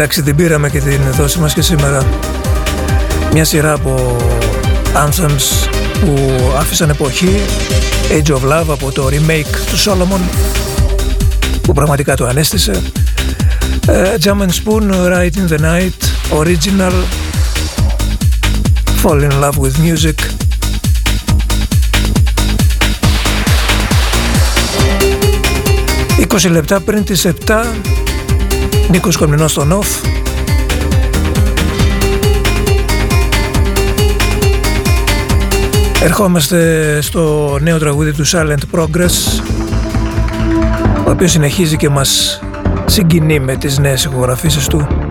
Εντάξει 0.00 0.22
την 0.22 0.36
πήραμε 0.36 0.70
και 0.70 0.80
την 0.80 1.00
δόση 1.16 1.38
μας 1.38 1.54
και 1.54 1.62
σήμερα. 1.62 2.06
Μια 3.32 3.44
σειρά 3.44 3.72
από 3.72 4.16
anthems 4.94 5.68
που 6.00 6.40
άφησαν 6.58 6.90
εποχή. 6.90 7.40
Age 8.08 8.32
of 8.32 8.40
Love 8.52 8.66
από 8.68 8.92
το 8.92 9.06
remake 9.06 9.56
του 9.70 9.78
Solomon 9.84 10.20
που 11.62 11.72
πραγματικά 11.72 12.16
το 12.16 12.26
ανέστησε. 12.26 12.82
Uh, 13.86 13.92
Jam 14.24 14.40
and 14.40 14.50
Spoon, 14.64 14.90
Right 14.90 15.34
in 15.36 15.48
the 15.48 15.60
Night, 15.60 16.00
Original 16.40 16.92
Fall 19.02 19.22
in 19.22 19.40
Love 19.40 19.58
with 19.58 19.76
Music. 19.86 20.14
«20 26.28 26.50
λεπτά 26.50 26.80
πριν 26.80 27.04
τις 27.04 27.24
7 27.24 27.64
Νίκος 28.90 29.16
Κομνηνός 29.16 29.50
στο 29.50 29.64
Νοφ 29.64 29.88
Ερχόμαστε 36.02 37.00
στο 37.00 37.56
νέο 37.60 37.78
τραγούδι 37.78 38.12
του 38.12 38.26
Silent 38.26 38.78
Progress 38.78 39.42
ο 41.06 41.10
οποίος 41.10 41.30
συνεχίζει 41.30 41.76
και 41.76 41.88
μας 41.88 42.40
συγκινεί 42.86 43.40
με 43.40 43.56
τις 43.56 43.78
νέες 43.78 44.04
ηχογραφήσεις 44.04 44.66
του 44.66 45.09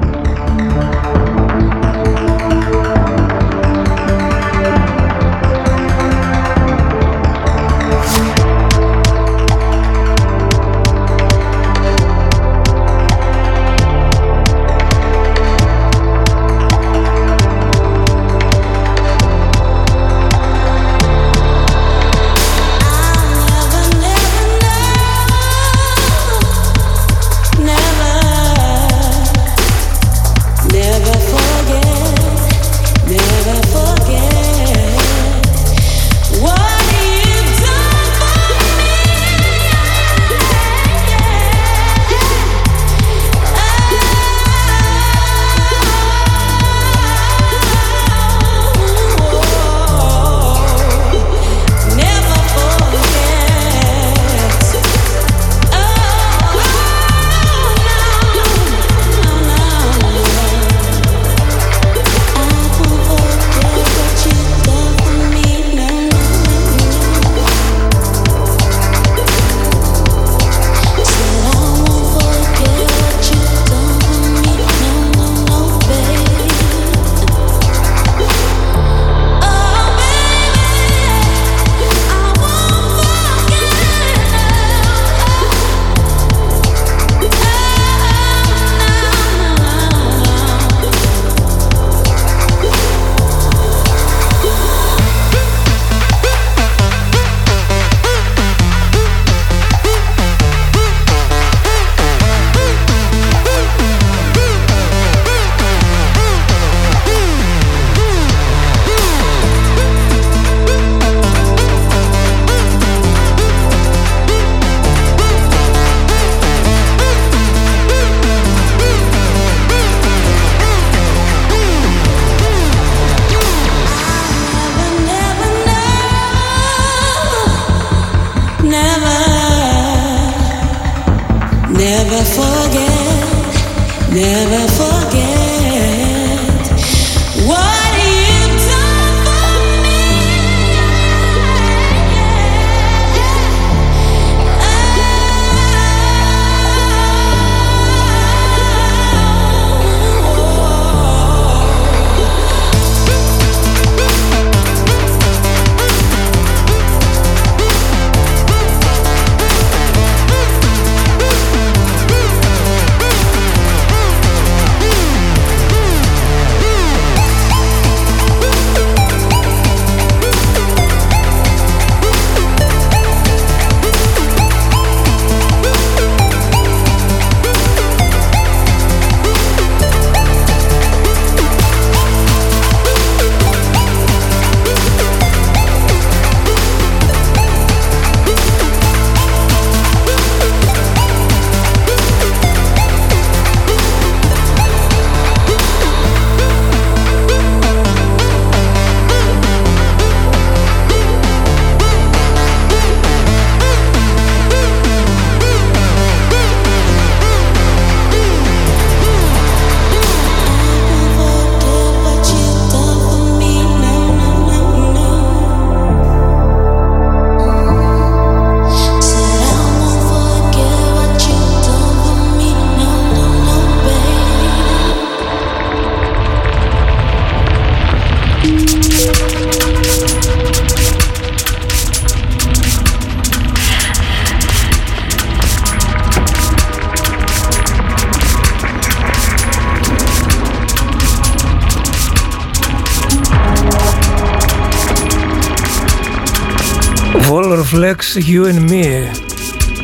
Flex 247.89 248.21
You 248.27 248.45
and 248.45 248.71
Me 248.71 248.85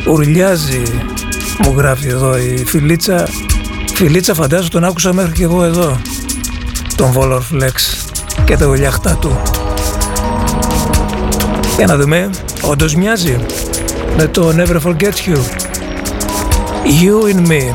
Ουρλιάζει 0.08 0.82
μου 1.58 1.74
γράφει 1.76 2.08
εδώ 2.08 2.36
η 2.38 2.64
φιλίτσα 2.66 3.28
Φιλίτσα 3.94 4.34
φαντάζομαι 4.34 4.68
τον 4.68 4.84
άκουσα 4.84 5.12
μέχρι 5.12 5.32
και 5.32 5.42
εγώ 5.42 5.64
εδώ. 5.64 6.00
Τον 6.96 7.12
Volor 7.16 7.40
Flex 7.52 7.72
και 8.44 8.56
τα 8.56 8.66
ουλιαχτά 8.66 9.16
του. 9.20 9.40
Για 11.76 11.86
να 11.86 11.96
δούμε, 11.96 12.30
όντως 12.62 12.94
μοιάζει 12.94 13.40
με 14.16 14.26
το 14.26 14.52
Never 14.56 14.80
Forget 14.82 15.14
You. 15.26 15.36
You 16.84 17.34
in 17.34 17.48
Me. 17.48 17.74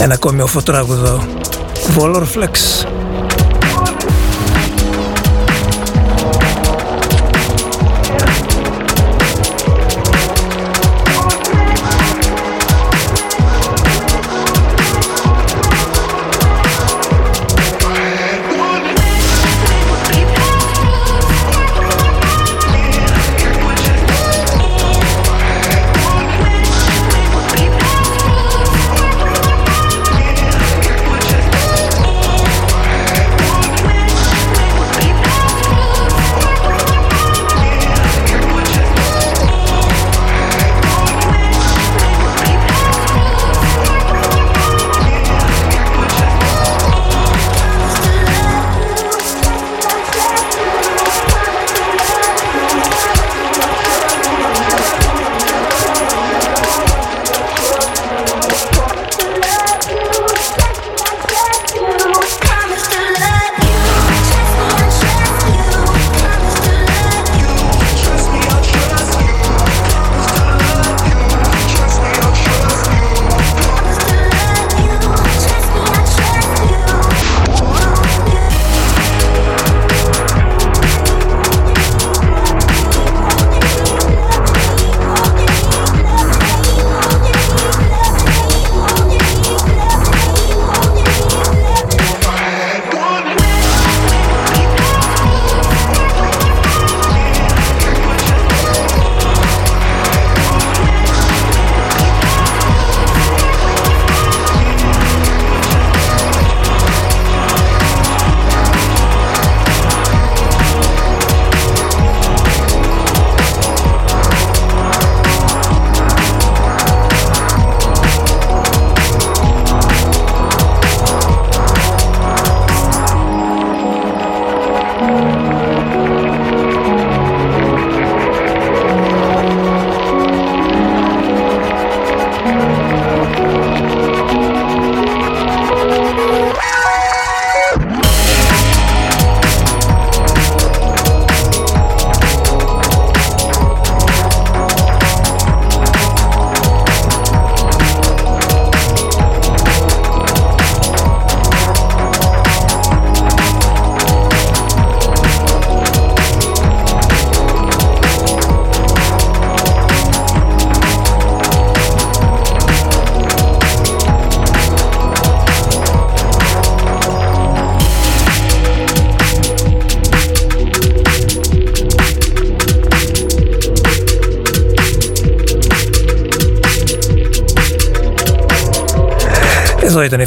Ένα 0.00 0.14
ακόμη 0.14 0.40
οφοτράγουδο. 0.40 1.26
Volor 1.96 2.22
Flex. 2.34 2.86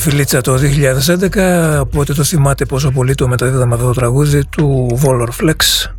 Φιλίτσα 0.01 0.41
το 0.41 0.57
2011, 1.35 1.79
οπότε 1.81 2.13
το 2.13 2.23
θυμάται 2.23 2.65
πόσο 2.65 2.91
πολύ 2.91 3.15
το 3.15 3.27
μεταδίδαμε 3.27 3.73
αυτό 3.73 3.85
το 3.85 3.93
τραγούδι 3.93 4.45
του 4.45 4.99
Volor 5.03 5.27
Flex. 5.41 5.90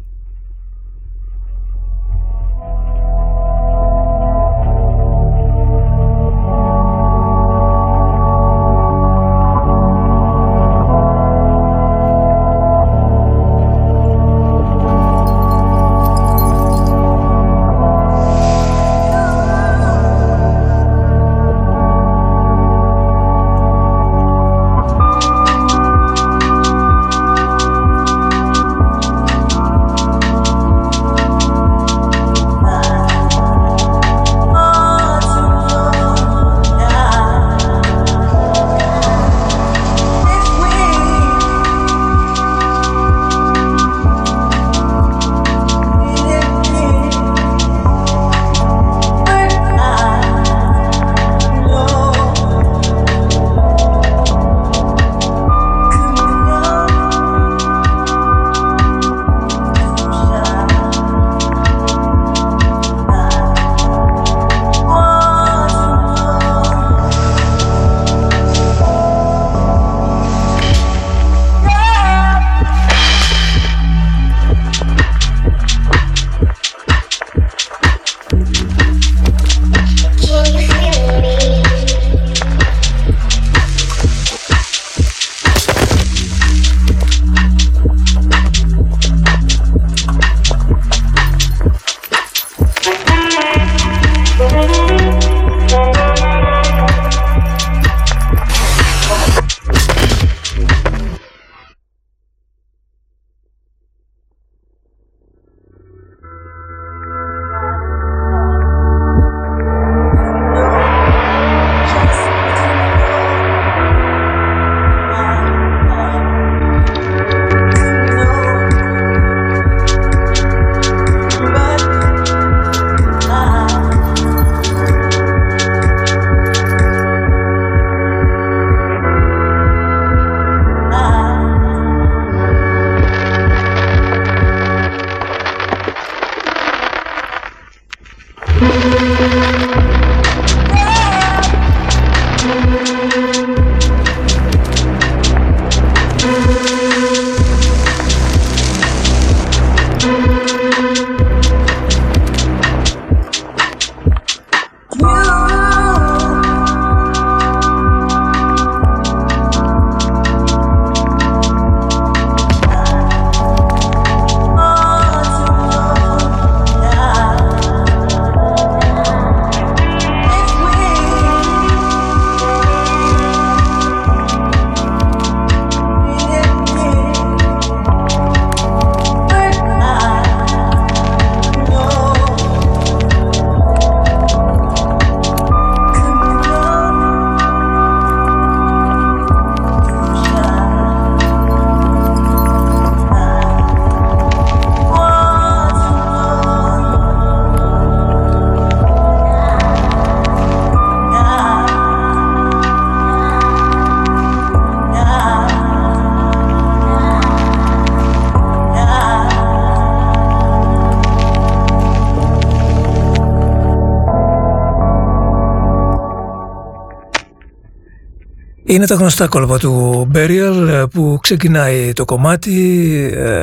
Είναι 218.73 218.87
τα 218.87 218.95
γνωστά 218.95 219.27
κόλπα 219.27 219.59
του 219.59 220.07
Burial 220.15 220.69
ε, 220.69 220.83
που 220.91 221.19
ξεκινάει 221.23 221.93
το 221.93 222.05
κομμάτι, 222.05 223.11
ε, 223.15 223.43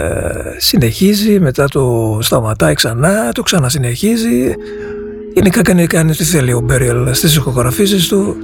συνεχίζει, 0.58 1.40
μετά 1.40 1.68
το 1.68 2.18
σταματάει 2.22 2.74
ξανά, 2.74 3.32
το 3.32 3.42
ξανασυνεχίζει. 3.42 4.54
Γενικά 5.34 5.62
κάνει, 5.62 5.88
κάνει 5.88 6.16
τι 6.16 6.24
θέλει 6.24 6.54
ο 6.54 6.66
Burial 6.70 7.08
στις 7.12 7.36
ηχογραφήσεις 7.36 8.08
του 8.08 8.36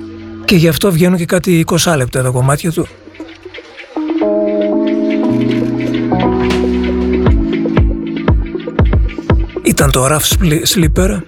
και 0.45 0.55
γι' 0.55 0.67
αυτό 0.67 0.91
βγαίνουν 0.91 1.17
και 1.17 1.25
κάτι 1.25 1.65
20 1.67 1.93
λεπτά 1.97 2.21
τα 2.21 2.29
κομμάτια 2.29 2.71
του. 2.71 2.87
Ήταν 9.63 9.91
το 9.91 10.07
Rough 10.07 10.47
Sleeper 10.73 11.19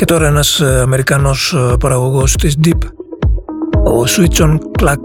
Και 0.00 0.06
τώρα 0.06 0.26
ένας 0.26 0.60
ε, 0.60 0.80
Αμερικανός 0.80 1.52
ε, 1.52 1.76
παραγωγός 1.80 2.36
της 2.36 2.56
Deep, 2.64 2.78
ο 3.84 4.04
Switch 4.06 4.40
on 4.40 4.58
Clack. 4.78 4.98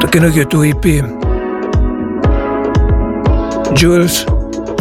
Το 0.00 0.06
καινούργιο 0.06 0.46
του 0.46 0.60
EP 0.60 1.00
Jewels 3.72 4.26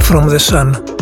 from 0.10 0.30
the 0.30 0.40
Sun. 0.52 0.93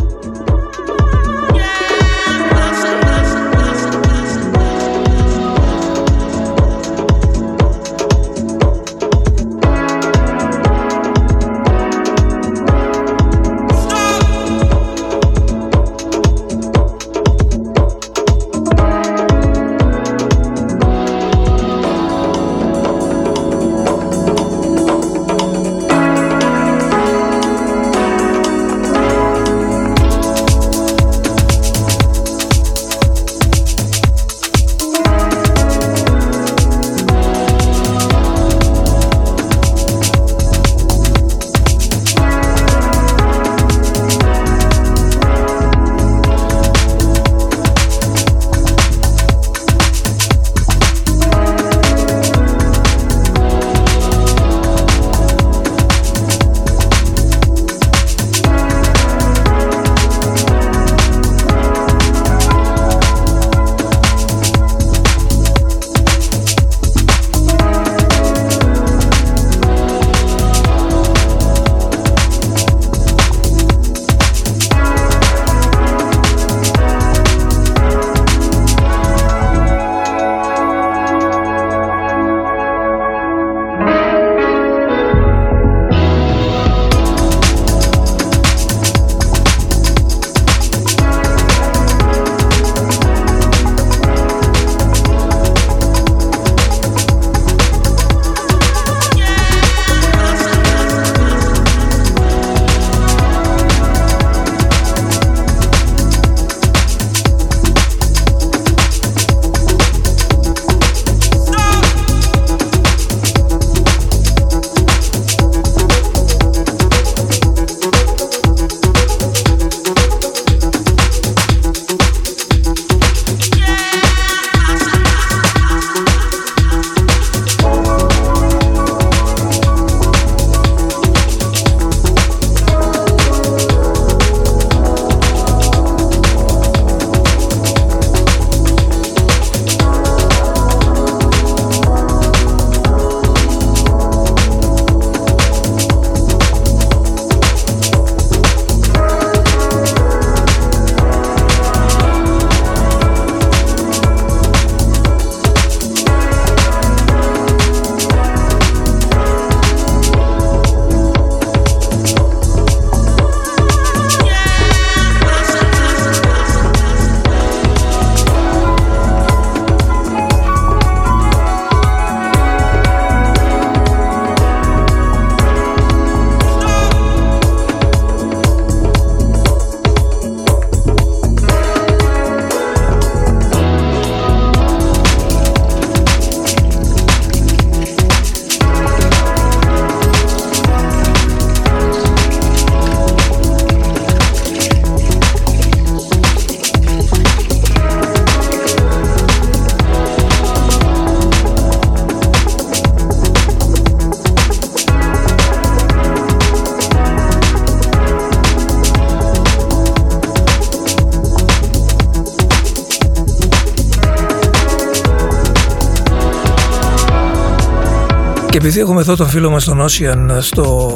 Επειδή 218.64 218.80
έχουμε 218.80 219.02
εδώ 219.02 219.16
τον 219.16 219.28
φίλο 219.28 219.50
μας 219.50 219.64
τον 219.64 219.86
Ocean 219.86 220.38
στο 220.40 220.92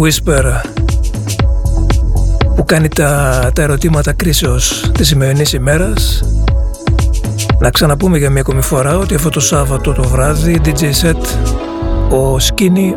Whisper 0.00 0.44
που 2.56 2.64
κάνει 2.64 2.88
τα, 2.88 3.50
τα 3.54 3.62
ερωτήματα 3.62 4.12
κρίσεως 4.12 4.90
της 4.94 5.08
σημερινής 5.08 5.52
ημέρας 5.52 6.22
να 7.58 7.70
ξαναπούμε 7.70 8.18
για 8.18 8.30
μια 8.30 8.40
ακόμη 8.40 8.62
φορά 8.62 8.98
ότι 8.98 9.14
αυτό 9.14 9.28
το 9.28 9.40
Σάββατο 9.40 9.92
το 9.92 10.02
βράδυ 10.02 10.60
DJ 10.64 10.80
set 10.80 11.22
ο 12.14 12.36
Skinny 12.36 12.92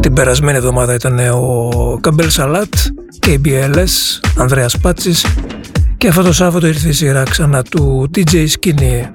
την 0.00 0.12
περασμένη 0.12 0.56
εβδομάδα 0.56 0.94
ήταν 0.94 1.18
ο 1.18 1.98
Καμπέλ 2.00 2.30
Σαλάτ 2.30 2.74
KBLS, 3.26 4.20
Ανδρέας 4.36 4.78
Πάτσης 4.78 5.24
και 5.98 6.08
αυτό 6.08 6.22
το 6.22 6.32
Σάββατο 6.32 6.66
ήρθε 6.66 6.88
η 6.88 6.92
σειρά 6.92 7.22
ξανά 7.22 7.62
του 7.62 8.10
DJ 8.14 8.46
Skinny 8.46 9.10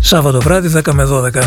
Σάββατο 0.00 0.40
βράδυ 0.40 0.80
10 0.84 0.92
με 0.92 1.06
12. 1.10 1.42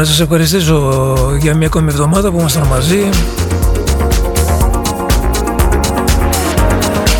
Να 0.00 0.06
σας 0.06 0.20
ευχαριστήσω 0.20 1.36
για 1.40 1.54
μια 1.54 1.66
ακόμη 1.66 1.88
εβδομάδα 1.90 2.30
που 2.30 2.38
ήμασταν 2.38 2.66
μαζί. 2.66 3.08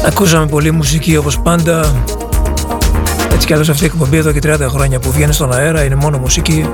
Ακούσαμε 0.07 0.47
πολύ 0.47 0.71
μουσική 0.71 1.17
όπως 1.17 1.41
πάντα. 1.41 2.05
Έτσι 3.35 3.47
κι 3.47 3.53
άλλως 3.53 3.69
αυτή 3.69 3.83
η 3.83 3.87
εκπομπή 3.87 4.17
εδώ 4.17 4.33
και 4.33 4.41
30 4.43 4.57
χρόνια 4.69 4.99
που 4.99 5.13
βγαίνει 5.13 5.33
στον 5.33 5.53
αέρα 5.53 5.85
είναι 5.85 5.95
μόνο 5.95 6.19
μουσική. 6.19 6.71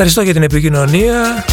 Ευχαριστώ 0.00 0.22
για 0.22 0.32
την 0.32 0.42
επικοινωνία. 0.42 1.44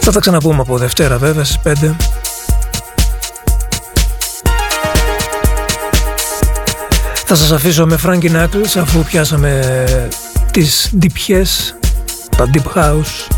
Θα 0.00 0.12
τα 0.12 0.20
ξαναπούμε 0.20 0.60
από 0.60 0.78
Δευτέρα 0.78 1.18
βέβαια 1.18 1.44
στις 1.44 1.58
5. 1.64 1.96
Θα 7.24 7.34
σας 7.34 7.52
αφήσω 7.52 7.86
με 7.86 7.98
Frankie 8.06 8.30
Knuckles 8.30 8.78
αφού 8.80 9.02
πιάσαμε 9.04 9.84
τις 10.50 10.90
διπιές, 10.92 11.74
τα 12.36 12.50
Deep 12.54 12.78
House. 12.78 13.28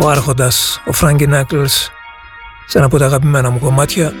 Ο 0.00 0.08
άρχοντας, 0.08 0.82
ο 0.86 0.90
Frankie 1.00 1.28
Knuckles, 1.28 1.74
σε 2.66 2.78
ένα 2.78 2.86
από 2.86 2.98
τα 2.98 3.04
αγαπημένα 3.04 3.50
μου 3.50 3.58
κομμάτια. 3.58 4.12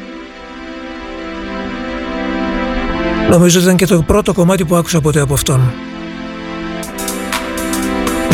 Νομίζω 3.30 3.60
ήταν 3.60 3.76
και 3.76 3.86
το 3.86 4.02
πρώτο 4.02 4.32
κομμάτι 4.32 4.64
που 4.64 4.74
άκουσα 4.76 5.00
ποτέ 5.00 5.20
από 5.20 5.34
αυτόν. 5.34 5.72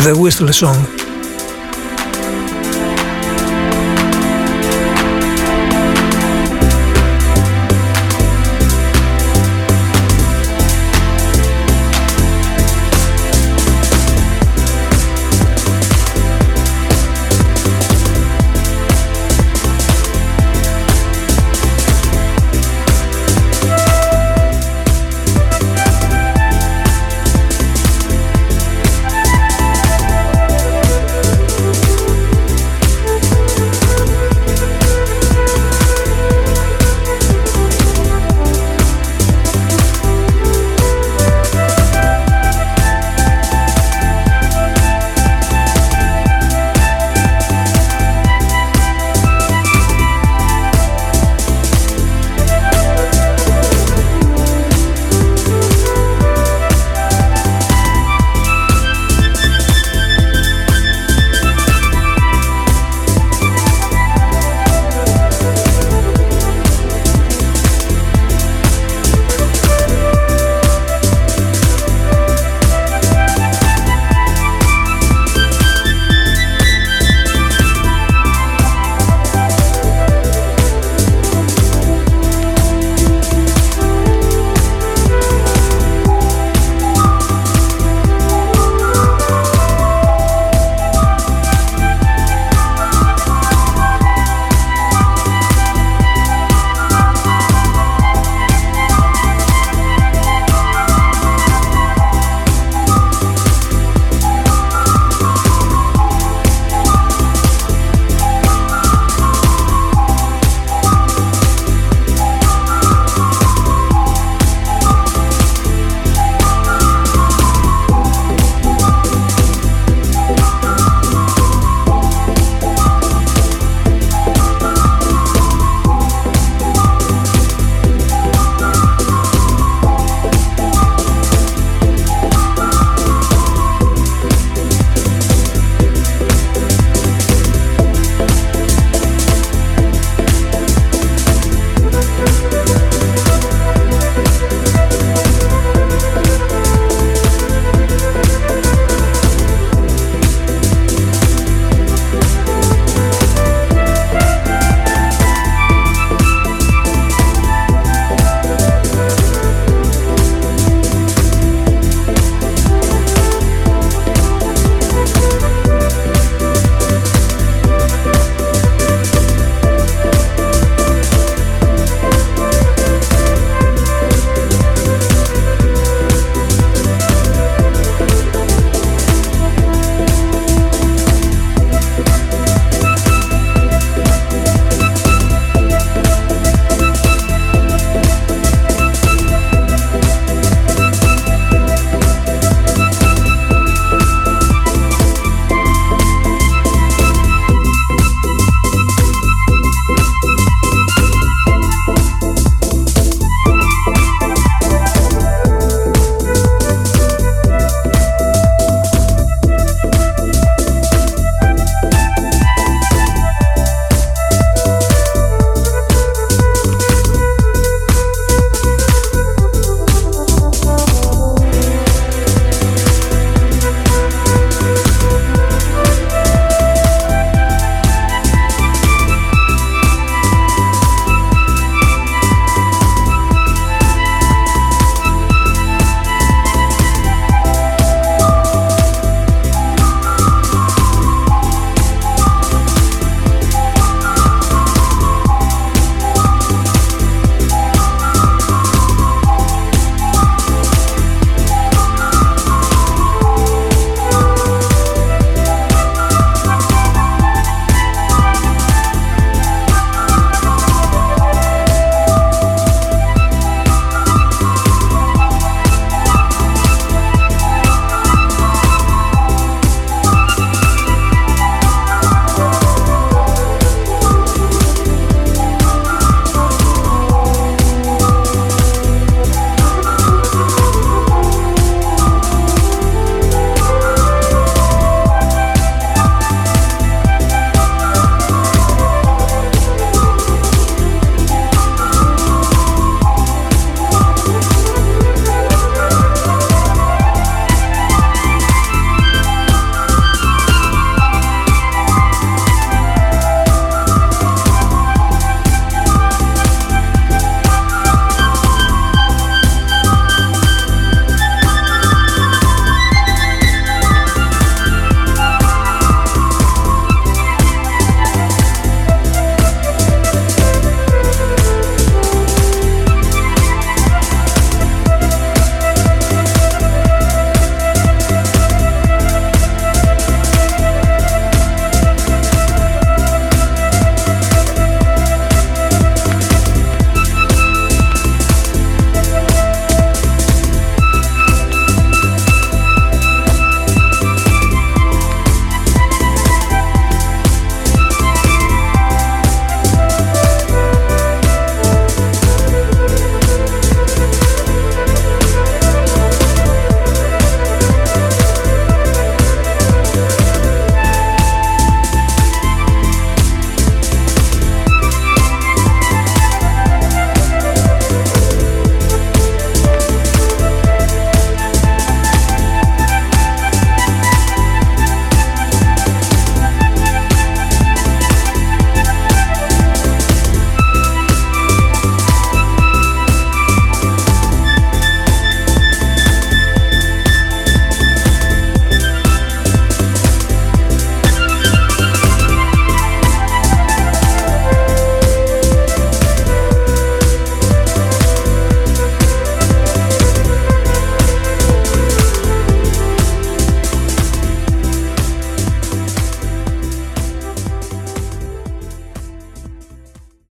The 0.03 0.13
Whistle 0.13 0.67
Song. 0.67 1.00